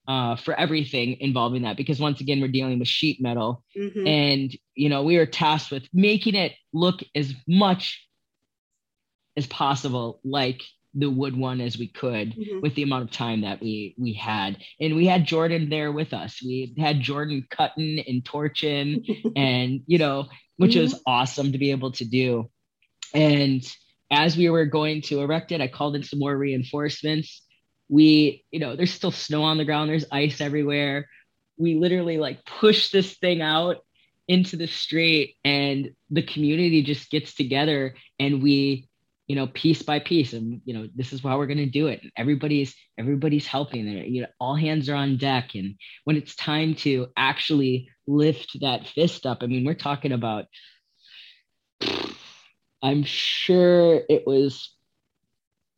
[0.07, 3.63] uh, for everything involving that because once again, we're dealing with sheet metal.
[3.77, 4.07] Mm-hmm.
[4.07, 8.07] And, you know, we were tasked with making it look as much
[9.37, 10.61] as possible like
[10.93, 12.59] the wood one as we could mm-hmm.
[12.61, 16.13] with the amount of time that we we had and we had jordan there with
[16.13, 19.05] us we had jordan cutting and torching
[19.35, 20.81] and you know which mm-hmm.
[20.81, 22.49] was awesome to be able to do
[23.13, 23.63] and
[24.11, 27.41] as we were going to erect it i called in some more reinforcements.
[27.89, 31.07] We you know there's still snow on the ground there's ice everywhere.
[31.57, 33.77] We literally like push this thing out
[34.27, 38.87] into the street and the community just gets together and we
[39.27, 41.87] you know piece by piece and you know this is how we're going to do
[41.87, 42.01] it.
[42.17, 44.05] Everybody's everybody's helping there.
[44.05, 48.87] You know all hands are on deck and when it's time to actually lift that
[48.87, 50.45] fist up i mean we're talking about
[52.81, 54.75] i'm sure it was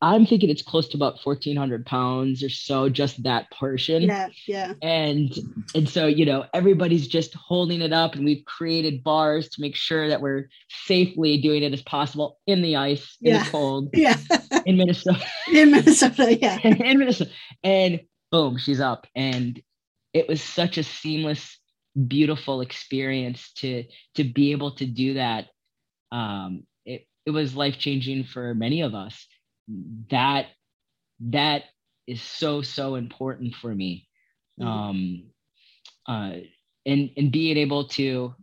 [0.04, 4.02] I'm thinking it's close to about 1400 pounds or so, just that portion.
[4.02, 4.74] Yeah, yeah.
[4.82, 5.32] And
[5.74, 9.74] and so you know everybody's just holding it up, and we've created bars to make
[9.74, 13.44] sure that we're safely doing it as possible in the ice, in yeah.
[13.44, 14.18] the cold, yeah,
[14.66, 17.30] in Minnesota, in Minnesota, yeah, in Minnesota,
[17.62, 18.00] and
[18.30, 19.62] boom, she's up, and
[20.12, 21.58] it was such a seamless,
[22.06, 23.84] beautiful experience to
[24.16, 25.46] to be able to do that.
[26.12, 26.64] Um,
[27.26, 29.26] it was life changing for many of us
[30.10, 30.46] that
[31.20, 31.64] that
[32.06, 34.06] is so so important for me
[34.60, 34.68] mm-hmm.
[34.68, 35.24] um,
[36.06, 36.38] uh,
[36.86, 38.34] and and being able to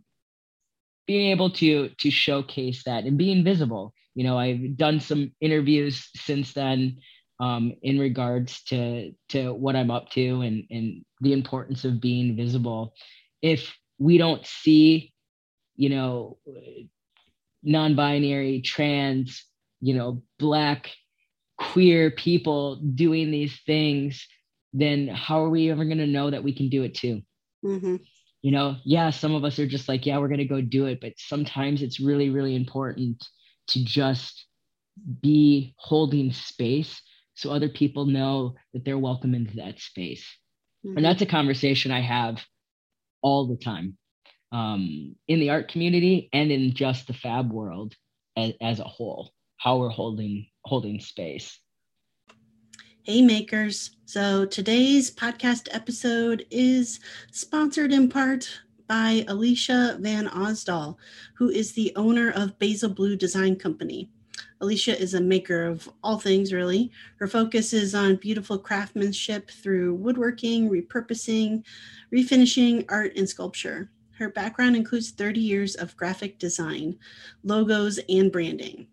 [1.06, 3.94] being able to to showcase that and being visible.
[4.14, 6.98] You know, I've done some interviews since then
[7.40, 12.36] um, in regards to to what I'm up to and and the importance of being
[12.36, 12.94] visible.
[13.40, 15.12] If we don't see,
[15.76, 16.38] you know,
[17.62, 19.44] non-binary, trans,
[19.80, 20.90] you know, black,
[21.58, 24.26] queer people doing these things,
[24.72, 27.22] then how are we ever going to know that we can do it too?
[27.64, 27.96] Mm-hmm.
[28.42, 30.86] You know, yeah, some of us are just like, yeah, we're going to go do
[30.86, 31.00] it.
[31.00, 33.24] But sometimes it's really, really important
[33.68, 34.46] to just
[35.20, 37.00] be holding space
[37.34, 40.26] so other people know that they're welcome into that space.
[40.84, 40.96] Mm-hmm.
[40.96, 42.44] And that's a conversation I have
[43.22, 43.96] all the time
[44.52, 47.94] um, in the art community and in just the fab world
[48.36, 51.58] as, as a whole, how we're holding holding space.
[53.02, 53.96] Hey makers.
[54.04, 57.00] So today's podcast episode is
[57.32, 60.96] sponsored in part by Alicia Van Osdal,
[61.34, 64.10] who is the owner of Basil Blue Design Company.
[64.60, 66.92] Alicia is a maker of all things, really.
[67.18, 71.64] Her focus is on beautiful craftsmanship through woodworking, repurposing,
[72.14, 73.90] refinishing, art, and sculpture.
[74.22, 76.96] Her background includes 30 years of graphic design,
[77.42, 78.86] logos, and branding.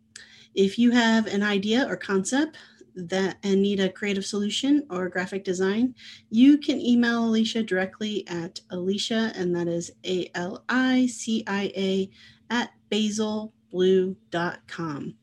[0.56, 2.58] If you have an idea or concept
[2.96, 5.94] that and need a creative solution or graphic design,
[6.32, 11.72] you can email Alicia directly at Alicia, and that is A L I C I
[11.78, 12.10] A
[12.50, 15.14] at basilblue.com.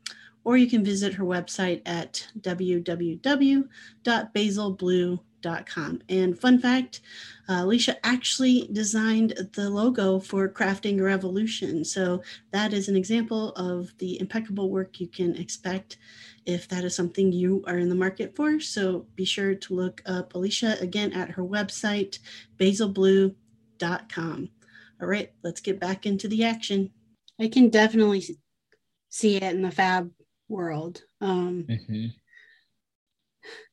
[0.45, 5.21] Or you can visit her website at www.basilblue.com
[6.09, 7.01] and fun fact,
[7.49, 11.85] uh, Alicia actually designed the logo for Crafting Revolution.
[11.85, 15.99] So that is an example of the impeccable work you can expect
[16.45, 18.61] if that is something you are in the market for.
[18.61, 22.19] So be sure to look up Alicia again at her website,
[22.59, 24.51] basilblue.com.
[25.01, 26.91] All right, let's get back into the action.
[27.41, 28.25] I can definitely
[29.11, 30.11] see it in the fab
[30.49, 31.03] world.
[31.21, 32.07] Um, mm-hmm.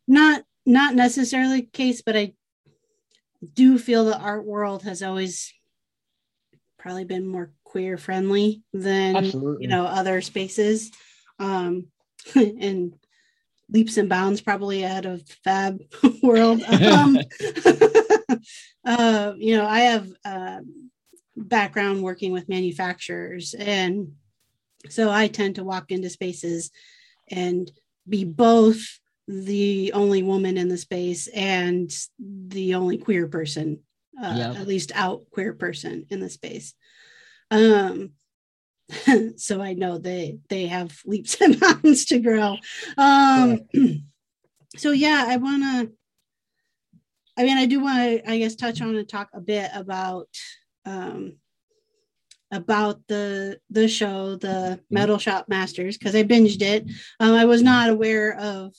[0.07, 2.33] Not not necessarily the case, but I
[3.53, 5.53] do feel the art world has always
[6.77, 9.63] probably been more queer friendly than Absolutely.
[9.63, 10.91] you know other spaces.
[11.39, 11.87] Um,
[12.35, 12.93] and
[13.69, 15.79] leaps and bounds probably out of fab
[16.23, 16.61] world.
[16.71, 17.17] Um,
[18.85, 20.59] uh, you know, I have uh,
[21.37, 24.13] background working with manufacturers, and
[24.89, 26.71] so I tend to walk into spaces
[27.29, 27.71] and
[28.07, 33.79] be both the only woman in the space and the only queer person,
[34.21, 34.55] uh, yep.
[34.57, 36.73] at least out queer person in the space.
[37.49, 38.11] Um,
[39.37, 42.57] so I know they they have leaps and bounds to grow.
[42.97, 43.61] Um,
[44.77, 45.91] so yeah, I want to.
[47.35, 50.27] I mean, I do want to, I guess, touch on and talk a bit about
[50.85, 51.37] um,
[52.51, 54.81] about the the show, the mm-hmm.
[54.89, 56.89] Metal Shop Masters, because I binged it.
[57.19, 58.75] Um, I was not aware of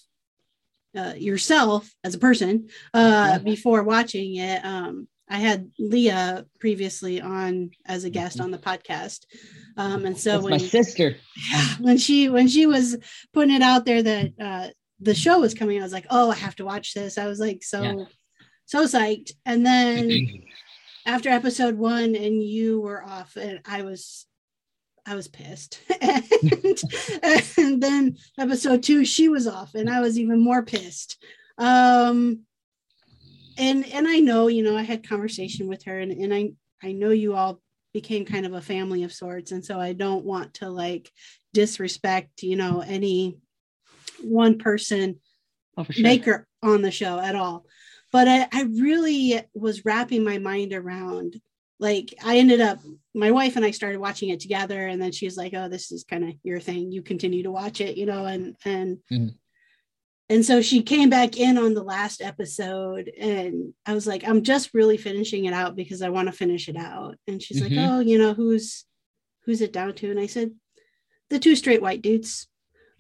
[0.97, 4.65] uh, yourself as a person uh, before watching it.
[4.65, 9.25] Um, I had Leah previously on as a guest on the podcast,
[9.77, 11.17] um, and so That's when my sister,
[11.81, 12.97] when she when she was
[13.33, 14.69] putting it out there that uh,
[15.01, 17.17] the show was coming, I was like, oh, I have to watch this.
[17.17, 18.05] I was like so yeah.
[18.67, 20.43] so psyched, and then
[21.07, 24.27] after episode one, and you were off, and I was
[25.07, 25.81] I was pissed.
[26.01, 26.81] and,
[27.59, 31.23] and, then episode two, she was off, and I was even more pissed.
[31.59, 32.41] Um,
[33.59, 36.53] and and I know, you know, I had conversation with her, and, and I
[36.83, 37.61] I know you all
[37.93, 41.11] became kind of a family of sorts, and so I don't want to like
[41.53, 43.39] disrespect, you know, any
[44.23, 45.21] one person
[45.77, 46.03] oh, sure.
[46.03, 47.67] maker on the show at all.
[48.11, 51.41] But I, I really was wrapping my mind around
[51.81, 52.79] like I ended up
[53.15, 56.05] my wife and I started watching it together and then she's like oh this is
[56.05, 56.93] kind of your thing.
[56.93, 59.29] You continue to watch it you know and and mm-hmm.
[60.29, 64.43] and so she came back in on the last episode and I was like I'm
[64.43, 67.17] just really finishing it out because I want to finish it out.
[67.27, 67.77] And she's mm-hmm.
[67.77, 68.85] like oh you know who's
[69.45, 70.11] who's it down to?
[70.11, 70.53] And I said
[71.31, 72.49] the two straight white dudes.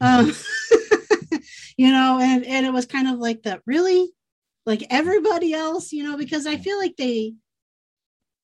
[0.00, 0.34] Um
[1.76, 4.12] you know and and it was kind of like that really?
[4.66, 5.92] Like everybody else?
[5.92, 7.34] You know because I feel like they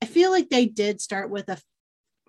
[0.03, 1.59] I feel like they did start with a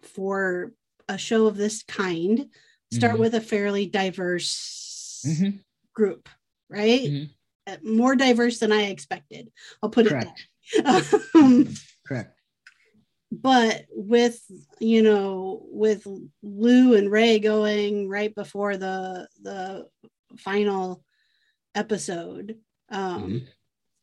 [0.04, 0.74] for
[1.08, 2.48] a show of this kind,
[2.92, 3.22] start mm-hmm.
[3.22, 5.58] with a fairly diverse mm-hmm.
[5.94, 6.30] group,
[6.70, 7.02] right?
[7.02, 7.24] Mm-hmm.
[7.68, 9.52] Uh, more diverse than I expected.
[9.82, 10.48] I'll put Correct.
[10.74, 10.86] it
[11.36, 11.74] um,
[12.08, 12.38] Correct.
[13.32, 14.42] But with
[14.80, 16.06] you know, with
[16.44, 19.88] Lou and Ray going right before the the
[20.38, 21.04] final
[21.74, 22.58] episode,
[22.90, 23.46] um, mm-hmm.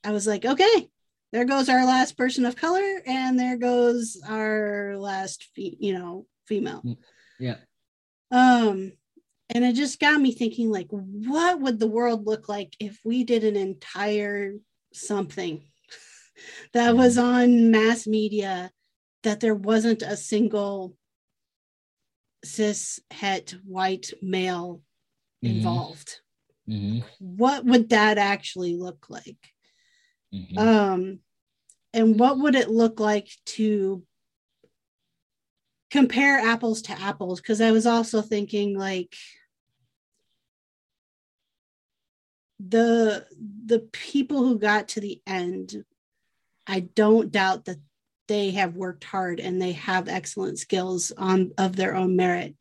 [0.04, 0.88] I was like, okay,
[1.32, 6.26] there goes our last person of color and there goes our last fe- you know
[6.46, 6.96] female Mm,
[7.38, 7.56] yeah
[8.30, 8.92] um
[9.50, 13.24] and it just got me thinking like what would the world look like if we
[13.24, 14.54] did an entire
[14.92, 15.62] something
[16.72, 17.26] that was Mm-hmm.
[17.26, 18.70] on mass media
[19.22, 20.94] that there wasn't a single
[22.44, 24.80] cis het white male
[25.44, 25.56] Mhm.
[25.56, 26.20] involved
[26.68, 27.04] Mhm.
[27.18, 29.38] what would that actually look like
[30.34, 30.58] Mhm.
[30.58, 31.20] um
[31.94, 34.04] and what would it look like to
[35.90, 39.14] compare apples to apples because i was also thinking like
[42.60, 43.26] the
[43.66, 45.84] the people who got to the end
[46.66, 47.78] i don't doubt that
[48.26, 52.54] they have worked hard and they have excellent skills on of their own merit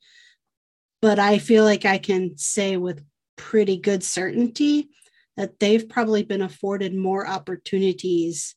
[1.01, 3.03] but i feel like i can say with
[3.35, 4.89] pretty good certainty
[5.37, 8.55] that they've probably been afforded more opportunities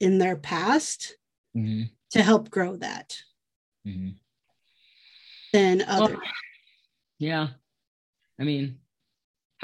[0.00, 1.16] in their past
[1.54, 1.90] Mhm.
[2.10, 3.22] to help grow that
[3.86, 4.18] Mhm.
[5.52, 6.18] than Well, others.
[7.18, 7.50] yeah
[8.38, 8.78] i mean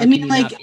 [0.01, 0.61] I mean, can you not like,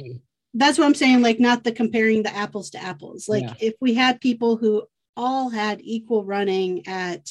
[0.53, 3.27] That's what I'm saying, like not the comparing the apples to apples.
[3.27, 3.55] Like Yeah.
[3.59, 7.29] if we had people who all had equal running at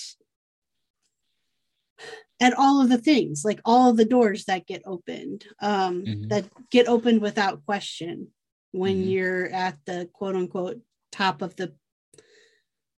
[2.40, 6.28] at all of the things, like all of the doors that get opened, um, Mhm.
[6.28, 8.28] that get opened without question
[8.72, 9.10] when Mhm.
[9.10, 10.80] you're at the quote unquote
[11.12, 11.74] top of the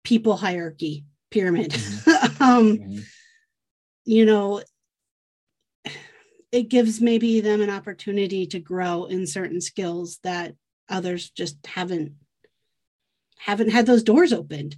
[0.03, 1.73] people hierarchy pyramid.
[2.39, 3.05] um, Mhm.
[4.05, 4.61] you know,
[6.51, 10.55] it gives maybe them an opportunity to grow in certain skills that
[10.88, 12.15] others just haven't
[13.38, 14.77] haven't had those doors opened.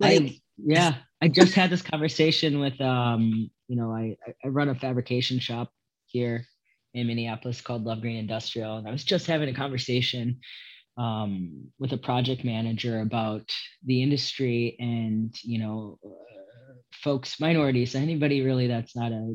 [0.00, 4.68] Like, I, yeah, I just had this conversation with um, you know, I I run
[4.68, 5.70] a fabrication shop
[6.06, 6.46] here
[6.92, 10.40] in Minneapolis called Love Green Industrial, and I was just having a conversation
[10.96, 13.50] um, with a project manager about
[13.84, 19.34] the industry and you know, uh, folks, minorities, anybody really that's not a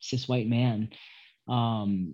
[0.00, 0.90] cis white man.
[1.48, 2.12] Um,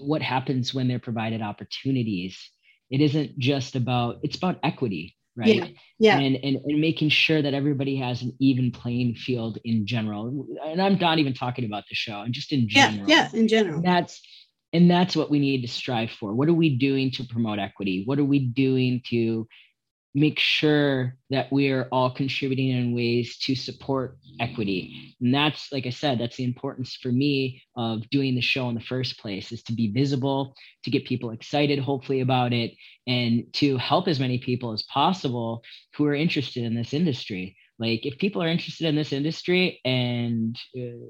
[0.00, 2.50] what happens when they're provided opportunities?
[2.90, 5.48] It isn't just about it's about equity, right?
[5.48, 5.66] Yeah.
[5.98, 10.46] yeah, and, and and making sure that everybody has an even playing field in general
[10.64, 13.48] and i'm not even talking about the show i'm just in yeah, general yeah, in
[13.48, 13.76] general.
[13.76, 14.20] and that's
[14.72, 18.02] and that's what we need to strive for what are we doing to promote equity
[18.06, 19.46] what are we doing to
[20.16, 25.14] make sure that we're all contributing in ways to support equity.
[25.20, 28.74] And that's like i said that's the importance for me of doing the show in
[28.74, 30.54] the first place is to be visible
[30.84, 32.72] to get people excited hopefully about it
[33.06, 35.62] and to help as many people as possible
[35.94, 37.56] who are interested in this industry.
[37.78, 41.06] Like if people are interested in this industry and uh,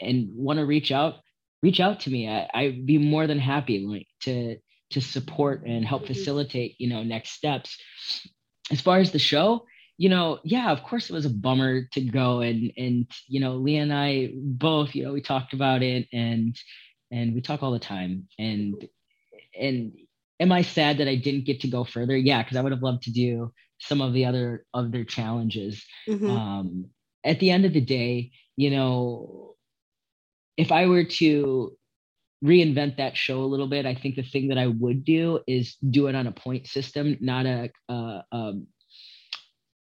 [0.00, 1.14] and want to reach out
[1.62, 2.28] reach out to me.
[2.28, 4.56] I, i'd be more than happy like to
[4.90, 6.06] to support and help Mhm.
[6.08, 7.78] facilitate you know next steps
[8.70, 9.64] as far as the show
[9.98, 13.54] you know yeah of course it was a bummer to go and and you know
[13.56, 16.56] leah and i both you know we talked about it and
[17.10, 18.28] and we talk all the time.
[18.38, 18.88] And
[19.58, 19.92] and
[20.38, 22.16] am i sad that i didn't get to go further?
[22.16, 25.84] Yeah because i would have loved to do some of the other other challenges.
[26.08, 26.30] Mhm.
[26.30, 26.90] um
[27.24, 29.56] at the end of the day you know
[30.56, 31.76] if i were to
[32.44, 35.76] reinvent that show a little bit i think the thing that i would do is
[35.88, 38.66] do it on a point system not a uh, um,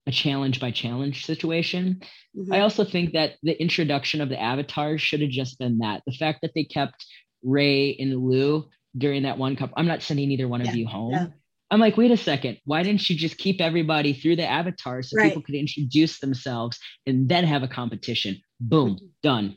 [0.07, 2.01] a challenge by challenge situation
[2.36, 2.55] Mhm.
[2.55, 6.03] I also think that the introduction of the avatars should have just been that.
[6.07, 7.05] The fact that they kept
[7.42, 9.72] Ray and Lou during that one cup.
[9.76, 11.12] I'm not sending either one Yeah, of you home.
[11.12, 11.26] yeah.
[11.70, 12.59] I'm like, wait a second.
[12.64, 15.28] Why didn't you just keep everybody through the avatars so Right.
[15.28, 18.40] people could introduce themselves and then have a competition?
[18.61, 19.07] Boom, Mm-hmm.
[19.22, 19.57] done.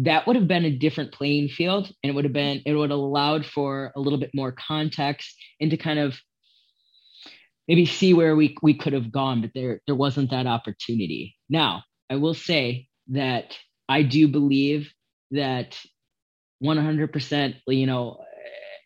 [0.00, 2.90] That would have been a different playing field, and it would have been it would
[2.90, 6.18] have allowed for a little bit more context and to kind of
[7.68, 11.36] maybe see where we we could have gone, but there there wasn't that opportunity.
[11.48, 13.56] Now, I will say that
[13.88, 14.92] I do believe
[15.30, 15.78] that
[16.62, 18.22] 100%, you know,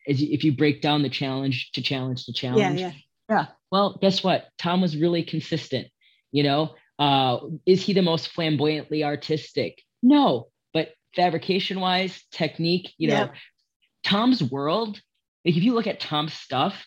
[0.06, 2.92] if you break down the challenge to challenge to challenge, yeah,
[3.28, 3.46] yeah.
[3.70, 4.48] Well, guess what?
[4.58, 5.88] Tom was really consistent.
[6.32, 9.82] You know, uh, is he the most flamboyantly artistic?
[10.02, 10.48] No,
[11.14, 13.30] fabrication wise, technique, you know,
[14.04, 15.00] Tom's world,
[15.44, 16.86] like if you look at Tom's stuff,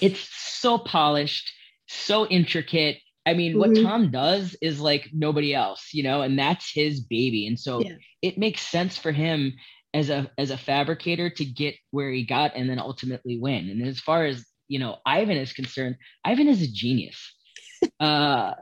[0.00, 1.52] it's so polished,
[1.86, 2.98] so intricate.
[3.26, 3.82] I mean, what Mhm.
[3.82, 7.46] Tom does is like nobody else, you know, and that's his baby.
[7.46, 7.96] And so Yeah.
[8.22, 9.54] it makes sense for him
[9.94, 13.68] as a as a fabricator to get where he got and then ultimately win.
[13.68, 17.34] And as far as you know, Ivan is concerned, Ivan is a genius.
[18.00, 18.54] Uh,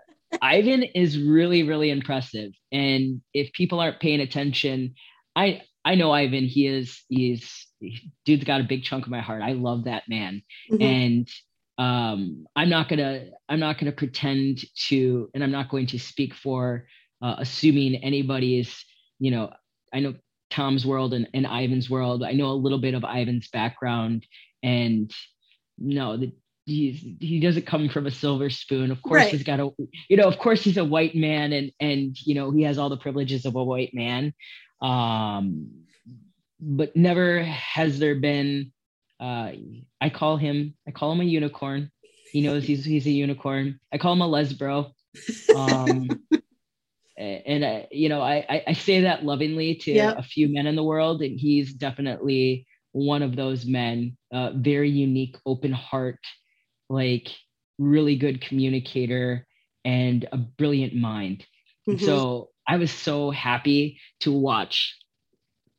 [0.57, 2.53] Ivan is really really impressive.
[2.73, 4.95] And if people aren't paying attention,
[5.37, 6.45] I I know Ivan.
[6.45, 7.67] He is he is
[8.27, 9.43] dude's got a big chunk of my heart.
[9.43, 10.83] I love that man Mhm.
[10.83, 11.29] and
[11.79, 16.35] um, I'm not gonna I'm not gonna pretend to, and I'm not going to speak
[16.35, 16.87] for
[17.23, 18.85] uh, assuming anybody's,
[19.19, 19.51] you know,
[19.93, 20.15] I know
[20.51, 22.23] Tom's world and, and Ivan's world.
[22.23, 24.27] I know a little bit of Ivan's background,
[24.63, 25.11] and
[25.79, 26.33] no, the,
[26.71, 28.91] he's he doesn't come from a silver spoon.
[28.91, 29.31] Of course, right.
[29.31, 29.71] he's got a,
[30.09, 32.89] you know, of course he's a white man, and and you know he has all
[32.89, 34.33] the privileges of a white man.
[34.81, 35.85] Um,
[36.61, 38.73] but never has there been.
[39.19, 39.53] Uh,
[40.01, 40.75] I call him.
[40.87, 41.91] I call him a unicorn.
[42.33, 43.81] He knows he's he's a unicorn.
[43.93, 44.93] I call him a lesbro.
[45.55, 46.09] Um,
[47.21, 50.19] and uh, you know I, I say that lovingly to yep.
[50.19, 54.91] a few men in the world and he's definitely one of those men uh, very
[54.91, 56.19] unique open heart
[56.91, 57.29] like
[57.79, 59.47] really good communicator
[59.85, 61.47] and a brilliant mind
[61.89, 62.05] mm-hmm.
[62.05, 64.97] so i was so happy to watch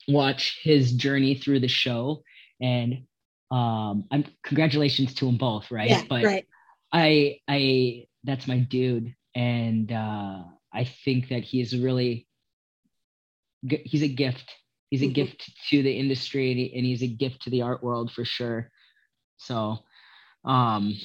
[0.07, 2.23] watch his journey through the show
[2.59, 3.03] and
[3.51, 6.47] um i'm congratulations to them both right yeah, but right.
[6.91, 10.41] i i that's my dude and uh
[10.73, 12.27] I think that he is really
[13.61, 14.51] he's a gift.
[14.89, 15.13] He's a mm-hmm.
[15.13, 18.69] gift to the industry and he's a gift to the art world for sure.
[19.37, 19.79] So
[20.45, 20.95] um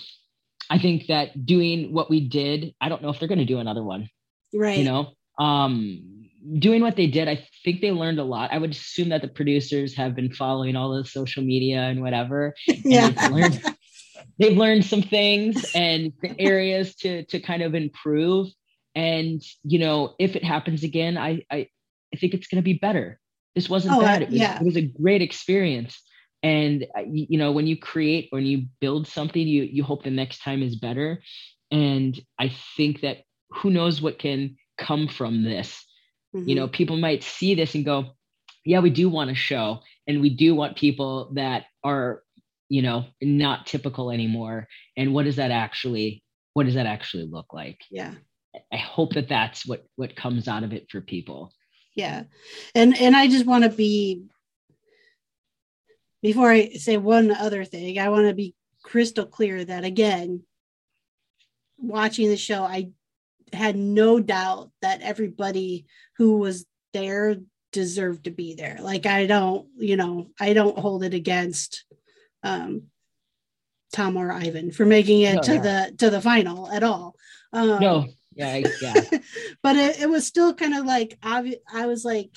[0.68, 3.61] I think that doing what we did, I don't know if they're going to do
[3.61, 4.09] another one.
[4.53, 4.78] Right.
[4.78, 6.28] You know, um
[6.59, 8.53] doing what they did, I think they learned a lot.
[8.53, 12.55] I would assume that the producers have been following all the social media and whatever.
[12.66, 13.11] Yeah.
[13.11, 13.62] They've, learned,
[14.39, 18.49] they've learned some things and the areas to to kind of improve
[18.95, 21.68] and you know if it happens again i i,
[22.12, 23.20] I think it's going to be better
[23.55, 24.59] this wasn't oh, bad it was, yeah.
[24.59, 26.01] it was a great experience
[26.47, 30.11] and uh, you know when you create when you build something you you hope the
[30.11, 31.20] next time is better.
[31.70, 33.18] And i think that
[33.51, 35.84] who knows what can come from this.
[36.34, 36.49] Mm-hmm.
[36.49, 38.07] you know people might see this and go
[38.64, 42.22] yeah we do want a show and we do want people that are
[42.68, 44.68] you know not typical anymore.
[44.97, 46.22] And what does that actually
[46.55, 47.80] what does that actually look like?
[47.90, 48.14] Yeah.
[48.72, 51.53] I hope that that's what what comes out of it for people.
[51.94, 52.24] Yeah,
[52.74, 54.24] and and I just want to be
[56.22, 60.42] before I say one other thing, I want to be crystal clear that again,
[61.78, 62.90] watching the show, I
[63.52, 65.86] had no doubt that everybody
[66.16, 67.36] who was there
[67.72, 68.78] deserved to be there.
[68.80, 71.84] Like I don't, you know, I don't hold it against
[72.42, 72.84] um,
[73.92, 75.60] Tom or Ivan for making it no, to yeah.
[75.60, 77.16] the to the final at all.
[77.52, 78.94] Um, no, yeah, yeah.
[79.62, 82.36] but it, it was still kind of like I, I was like,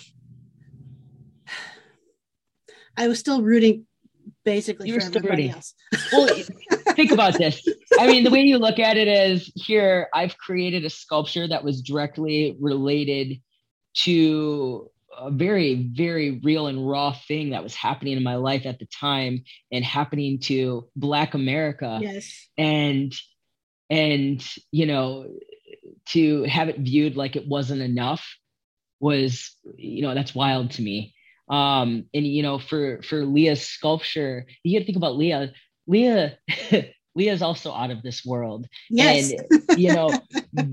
[3.00, 3.88] I was still rooting
[4.43, 5.52] basically you for everybody rooting.
[5.52, 5.74] else.
[6.12, 6.28] well,
[6.95, 7.66] think about this.
[8.00, 11.64] I mean, the way you look at it is here, I've created a sculpture that
[11.64, 13.39] was directly related
[14.04, 18.80] to a very, very real and raw thing that was happening in my life at
[18.80, 22.00] the time and happening to Black America.
[22.02, 22.47] Yes.
[22.58, 23.14] And
[23.89, 25.26] and you know
[26.06, 28.36] to have it viewed like it wasn't enough
[29.00, 31.16] was you know that's wild to me
[31.50, 35.52] um and you know for for leah's sculpture you got to think about leah
[35.88, 36.38] leah
[37.16, 39.32] leah is also out of this world yes.
[39.32, 40.12] and you know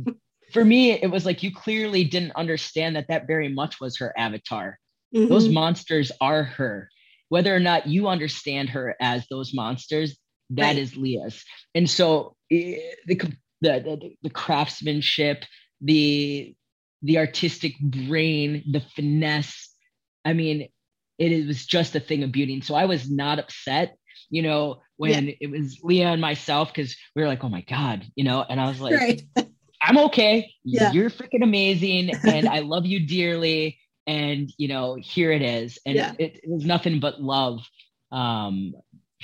[0.53, 4.13] for me it was like you clearly didn't understand that that very much was her
[4.19, 4.79] avatar
[5.15, 5.29] mm-hmm.
[5.29, 6.89] those monsters are her
[7.29, 10.17] whether or not you understand her as those monsters
[10.51, 10.79] that right.
[10.79, 11.43] is leah's
[11.75, 13.17] and so eh, the
[13.61, 15.45] the, the, the craftsmanship,
[15.81, 16.55] the
[17.03, 19.71] the artistic brain, the finesse.
[20.27, 20.69] I mean,
[21.19, 22.55] it was just a thing of beauty.
[22.55, 23.97] And so I was not upset,
[24.29, 25.35] you know, when yeah.
[25.41, 28.61] it was Leah and myself, because we were like, oh my God, you know, and
[28.61, 29.23] I was like, right.
[29.83, 30.53] I'm okay.
[30.65, 30.91] Yeah.
[30.93, 32.11] You're freaking amazing.
[32.25, 33.79] And I love you dearly.
[34.07, 35.79] And, you know, here it is.
[35.87, 36.13] And yeah.
[36.19, 37.61] it, it, was nothing but love
[38.11, 38.75] um,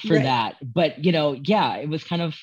[0.07, 0.23] for right.
[0.23, 0.57] that.
[0.63, 2.37] But, you know, yeah, it was kind of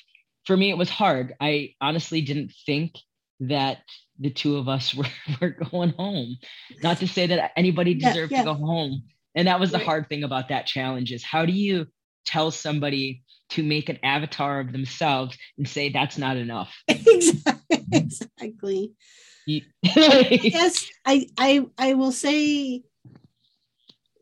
[0.46, 1.34] for me, it was hard.
[1.40, 2.94] I honestly didn't think
[3.40, 3.78] that
[4.20, 5.06] the two of us were,
[5.40, 6.36] were going home.
[6.82, 8.44] Not to say that anybody deserved yeah, yeah.
[8.44, 9.02] to go home.
[9.34, 11.86] And that was the hard thing about that challenge is how do you
[12.26, 16.74] tell somebody to make an avatar of themselves and say that's not enough?
[17.92, 18.92] exactly.
[19.46, 22.82] yes, I, I I will say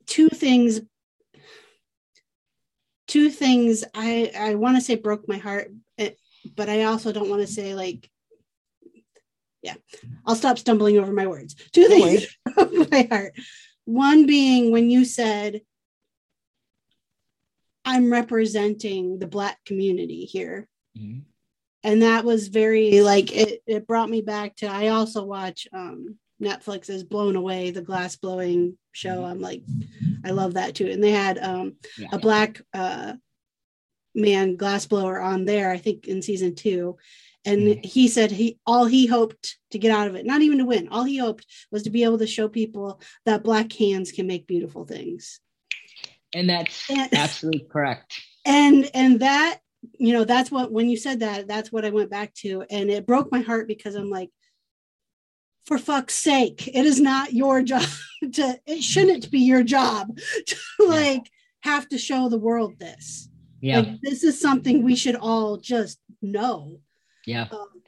[0.07, 0.80] two things
[3.07, 6.11] two things I I want to say broke my heart, eh,
[6.55, 8.11] but I also don't want to say like
[9.68, 10.08] yeah.
[10.26, 11.54] I'll stop stumbling over my words.
[11.72, 12.26] Two things
[12.90, 13.32] my heart.
[13.84, 15.62] One being when you said
[17.84, 20.68] I'm representing the black community here.
[20.96, 21.20] Mm-hmm.
[21.84, 26.18] And that was very like it, it brought me back to I also watch um
[26.40, 29.16] Netflix is blown away the glass blowing show.
[29.16, 29.30] Mm-hmm.
[29.30, 29.62] I'm like,
[30.24, 30.88] I love that too.
[30.90, 32.08] And they had um, yeah.
[32.12, 33.14] a black uh,
[34.14, 36.96] man glassblower on there, I think in season two.
[37.49, 37.84] And mm.
[37.84, 40.88] he said he all he hoped to get out of it, not even to win,
[40.90, 44.46] all he hoped was to be able to show people that black hands can make
[44.46, 45.40] beautiful things.
[46.34, 48.20] And that's and, absolutely correct.
[48.44, 49.61] And and that,
[49.99, 52.64] you know, that's what when you said that, that's what I went back to.
[52.70, 54.30] And it broke my heart because I'm like,
[55.64, 57.84] for fuck's sake, it is not your job
[58.34, 61.30] to it shouldn't be your job to like
[61.61, 63.30] have to show the world this.
[63.61, 63.80] Yeah.
[63.80, 66.80] Like, this is something we should all just know.
[67.29, 67.47] Yeah.
[67.51, 67.83] Um,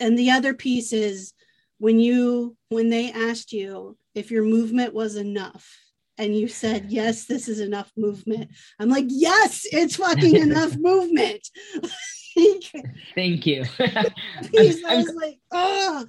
[0.00, 1.34] and the other piece is
[1.78, 5.78] when you when they asked you if your movement was enough
[6.18, 8.50] and you said yes this is enough movement.
[8.80, 11.48] I'm like yes it's fucking enough movement.
[13.14, 13.64] Thank you.
[13.78, 16.04] I was like oh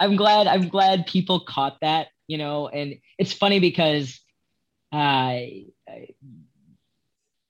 [0.00, 4.20] i'm glad i'm glad people caught that you know and it's funny because
[4.92, 5.38] uh,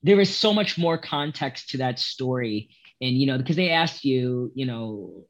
[0.03, 2.69] there was so much more context to that story
[3.01, 5.25] and you know because they asked you you know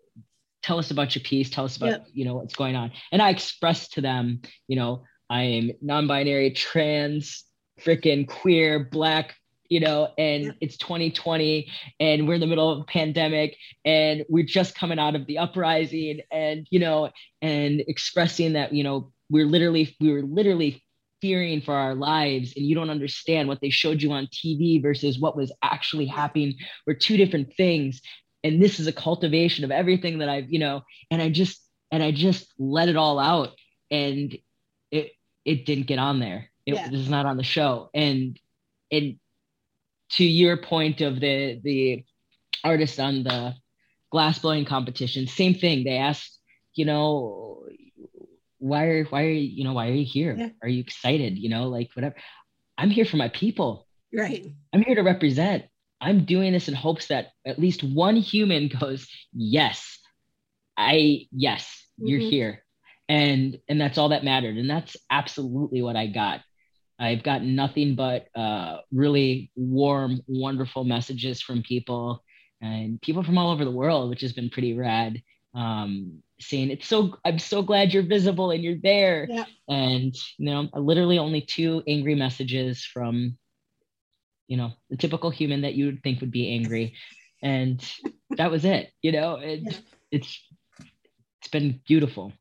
[0.62, 2.08] tell us about your piece tell us about yep.
[2.14, 6.52] you know what's going on and i expressed to them you know i am non-binary
[6.52, 7.44] trans
[7.82, 9.36] freaking queer black
[9.70, 10.56] you know and yep.
[10.62, 13.56] it's 2020 and we're in the middle of a pandemic
[13.86, 17.10] and we're just coming out of the uprising and you know
[17.42, 20.84] and expressing that you know we're literally we were literally
[21.22, 25.20] fearing for our lives and you don't understand what they showed you on TV versus
[25.20, 26.56] what was actually happening
[26.88, 28.02] were two different things.
[28.44, 31.62] And this is a cultivation of everything that I've you know and I just
[31.92, 33.50] and I just let it all out
[33.92, 34.38] and
[34.92, 35.12] it
[35.46, 36.50] it didn't get on there.
[36.66, 36.90] It yeah.
[36.90, 37.90] was not on the show.
[37.94, 38.40] And
[38.92, 39.20] and
[40.12, 42.06] to your point of the the
[42.64, 43.56] artist on the
[44.12, 45.84] glass blowing competition same thing.
[45.84, 46.40] They asked
[46.76, 47.66] you know
[48.60, 50.36] why are why are you, know why are you here?
[50.38, 50.50] Yeah.
[50.62, 51.38] are you excited?
[51.38, 52.16] You know like whatever.
[52.78, 53.88] I'm here for my people.
[54.14, 54.48] Right.
[54.74, 55.66] I'm here to represent.
[56.02, 60.00] I'm doing this in hopes that at least one human goes yes.
[60.78, 62.08] I yes mm-hmm.
[62.08, 62.64] you're here.
[63.08, 64.58] And and that's all that mattered.
[64.58, 66.42] And that's absolutely what i got.
[67.00, 72.24] I've got nothing but uh, really warm wonderful messages from people
[72.62, 75.22] and people from all over the world which has been pretty rad
[75.54, 79.28] um, saying it's so i'm so glad you're visible and you're there.
[79.30, 79.46] Yeah.
[79.68, 83.38] and you know literally only two angry messages from
[84.48, 86.96] you know the typical human that you would think would be angry.
[87.42, 87.84] And
[88.32, 89.36] that was it you know?
[89.36, 89.78] And yeah.
[90.12, 90.42] it's
[91.42, 92.34] it's been beautiful.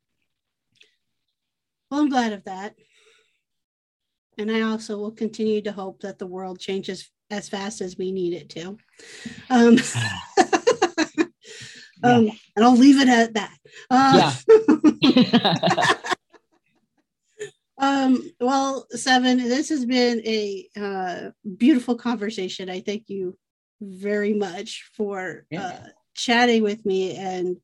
[1.91, 2.75] Well i'm glad of that.
[4.37, 8.13] And i also will continue to hope that the world changes as fast as we
[8.13, 8.79] need it to.
[9.51, 9.77] Um,
[12.03, 12.33] um, yeah.
[12.57, 13.57] and I'll leave it at that.
[13.91, 14.35] Uh,
[15.01, 15.95] yeah.
[17.79, 22.71] um, well, Seven, this has been a uh, beautiful conversation.
[22.71, 23.37] I thank you
[23.81, 25.67] very much for yeah.
[25.67, 27.17] uh, chatting with me.
[27.17, 27.59] And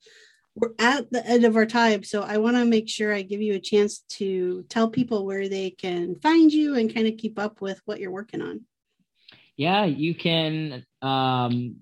[0.54, 2.04] we're at the end of our time.
[2.04, 5.48] So I want to make sure I give you a chance to tell people where
[5.48, 8.62] they can find you and kind of keep up with what you're working on.
[9.56, 10.84] Yeah, you can.
[11.00, 11.76] Um,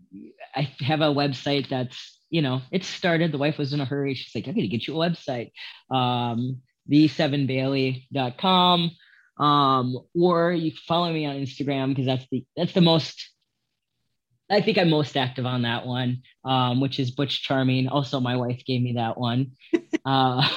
[0.54, 3.30] I have a website that's you know, it started.
[3.30, 4.14] The wife was in a hurry.
[4.14, 5.52] She's like, I to get you a website.
[5.94, 8.90] Um, the7bailey.com.
[9.38, 13.30] Um, or you can follow me on Instagram because that's the that's the most
[14.50, 17.88] I think I'm most active on that one, um, which is Butch Charming.
[17.88, 19.52] Also, my wife gave me that one.
[20.04, 20.48] Uh,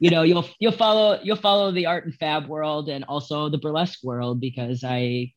[0.00, 3.58] you know, you'll you'll follow you'll follow the art and fab world and also the
[3.58, 5.32] burlesque world because I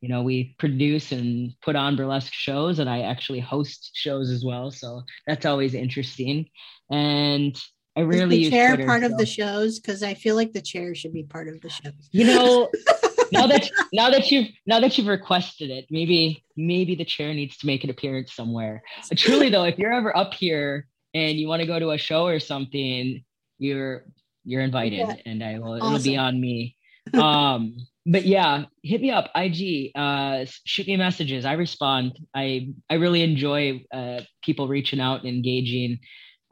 [0.00, 4.44] you know we produce and put on burlesque shows and i actually host shows as
[4.44, 6.46] well so that's always interesting
[6.90, 7.60] and
[7.96, 9.06] i rarely Is the chair Twitter, part so.
[9.06, 12.08] of the shows because i feel like the chair should be part of the shows
[12.12, 12.68] you know
[13.32, 17.56] now that now that you've now that you've requested it maybe maybe the chair needs
[17.58, 21.48] to make an appearance somewhere but truly though if you're ever up here and you
[21.48, 23.22] want to go to a show or something
[23.58, 24.04] you're
[24.44, 25.14] you're invited yeah.
[25.26, 25.94] and i will awesome.
[25.94, 26.76] it'll be on me
[27.14, 27.76] um
[28.06, 31.44] but yeah, hit me up, IG, uh, shoot me messages.
[31.44, 32.18] I respond.
[32.34, 36.00] I I really enjoy uh, people reaching out and engaging,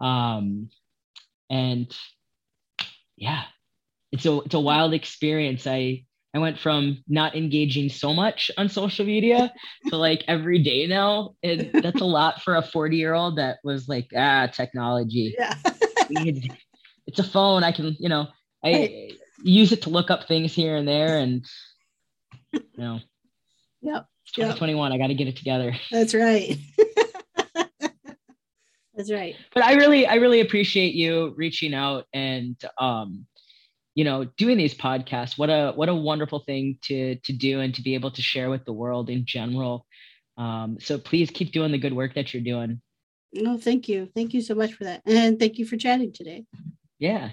[0.01, 0.70] um,
[1.51, 1.94] and
[3.16, 3.44] yeah,
[4.12, 5.66] it's a it's a wild experience.
[5.66, 9.53] I I went from not engaging so much on social media
[9.88, 11.34] to like every day now.
[11.42, 15.34] And that's a lot for a 40 year old that was like, ah, technology.
[15.38, 15.55] Yeah.
[17.07, 17.64] it's a phone.
[17.64, 18.28] I can, you know,
[18.62, 19.12] I
[19.43, 21.47] use it to look up things here and there and
[22.53, 23.01] you know.
[23.80, 24.95] Yep 2021 yep.
[24.95, 25.74] i got to get it together.
[25.91, 26.57] That's right.
[28.95, 29.36] That's right.
[29.55, 33.26] But i really i really appreciate you reaching out and um
[33.95, 35.39] you know doing these podcasts.
[35.39, 38.51] What a what a wonderful thing to to do and to be able to share
[38.51, 39.86] with the world in general.
[40.36, 42.80] Um, so please keep doing the good work that you're doing.
[43.32, 44.09] No thank you.
[44.14, 45.03] Thank you so much for that.
[45.07, 46.45] And thank you for chatting today.
[46.99, 47.30] Yeah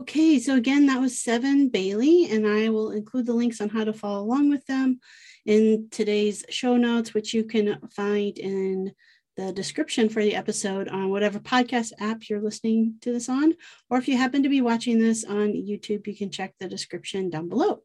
[0.00, 3.84] okay so again that was seven bailey and i will include the links on how
[3.84, 4.98] to follow along with them
[5.44, 8.92] in today's show notes which you can find in
[9.36, 13.54] the description for the episode on whatever podcast app you're listening to this on.
[13.88, 17.30] Or if you happen to be watching this on YouTube, you can check the description
[17.30, 17.82] down below.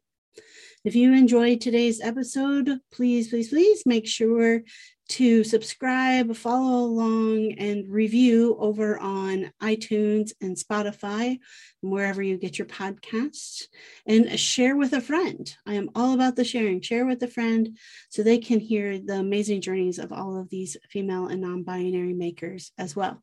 [0.84, 4.62] If you enjoyed today's episode, please, please, please make sure
[5.08, 11.38] to subscribe, follow along, and review over on iTunes and Spotify,
[11.80, 13.64] wherever you get your podcasts,
[14.06, 15.54] and share with a friend.
[15.66, 16.80] I am all about the sharing.
[16.80, 17.76] Share with a friend
[18.08, 22.14] so they can hear the amazing journeys of all of these female and non binary
[22.14, 23.22] makers as well.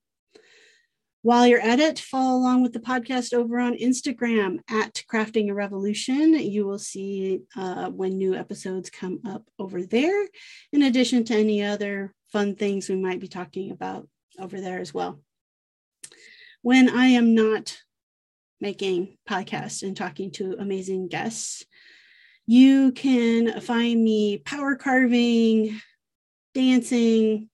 [1.23, 5.53] While you're at it, follow along with the podcast over on Instagram at Crafting a
[5.53, 6.33] Revolution.
[6.33, 10.27] You will see uh, when new episodes come up over there,
[10.73, 14.05] in addition to any other fun things we might be talking about
[14.37, 15.21] over there as well.
[16.61, 17.77] When I am not
[18.59, 21.63] making podcasts and talking to amazing guests,
[22.47, 25.79] you can find me power carving,
[26.53, 27.49] dancing,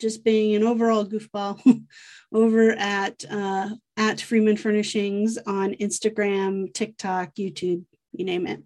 [0.00, 1.60] just being an overall goofball
[2.32, 8.62] over at uh, at Freeman Furnishings on Instagram, TikTok, YouTube, you name it.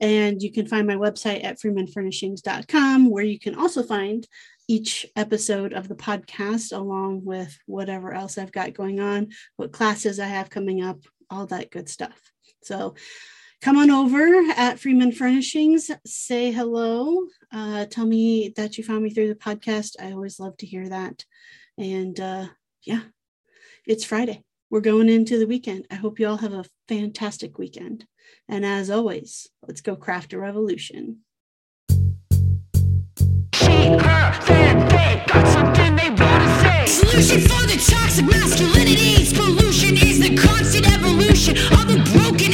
[0.00, 4.26] And you can find my website at freemanfurnishings.com, where you can also find
[4.66, 10.20] each episode of the podcast, along with whatever else I've got going on, what classes
[10.20, 12.18] I have coming up, all that good stuff.
[12.62, 12.94] So
[13.60, 19.10] come on over at Freeman Furnishings, say hello, uh, tell me that you found me
[19.10, 19.96] through the podcast.
[20.00, 21.24] I always love to hear that.
[21.76, 22.46] And uh,
[22.82, 23.02] yeah,
[23.86, 24.44] it's Friday.
[24.70, 25.86] We're going into the weekend.
[25.90, 28.06] I hope you all have a fantastic weekend.
[28.48, 31.18] And as always, let's go craft a revolution.
[36.86, 39.34] Solution for the toxic masculinity.
[39.34, 42.52] Pollution is the constant evolution of a broken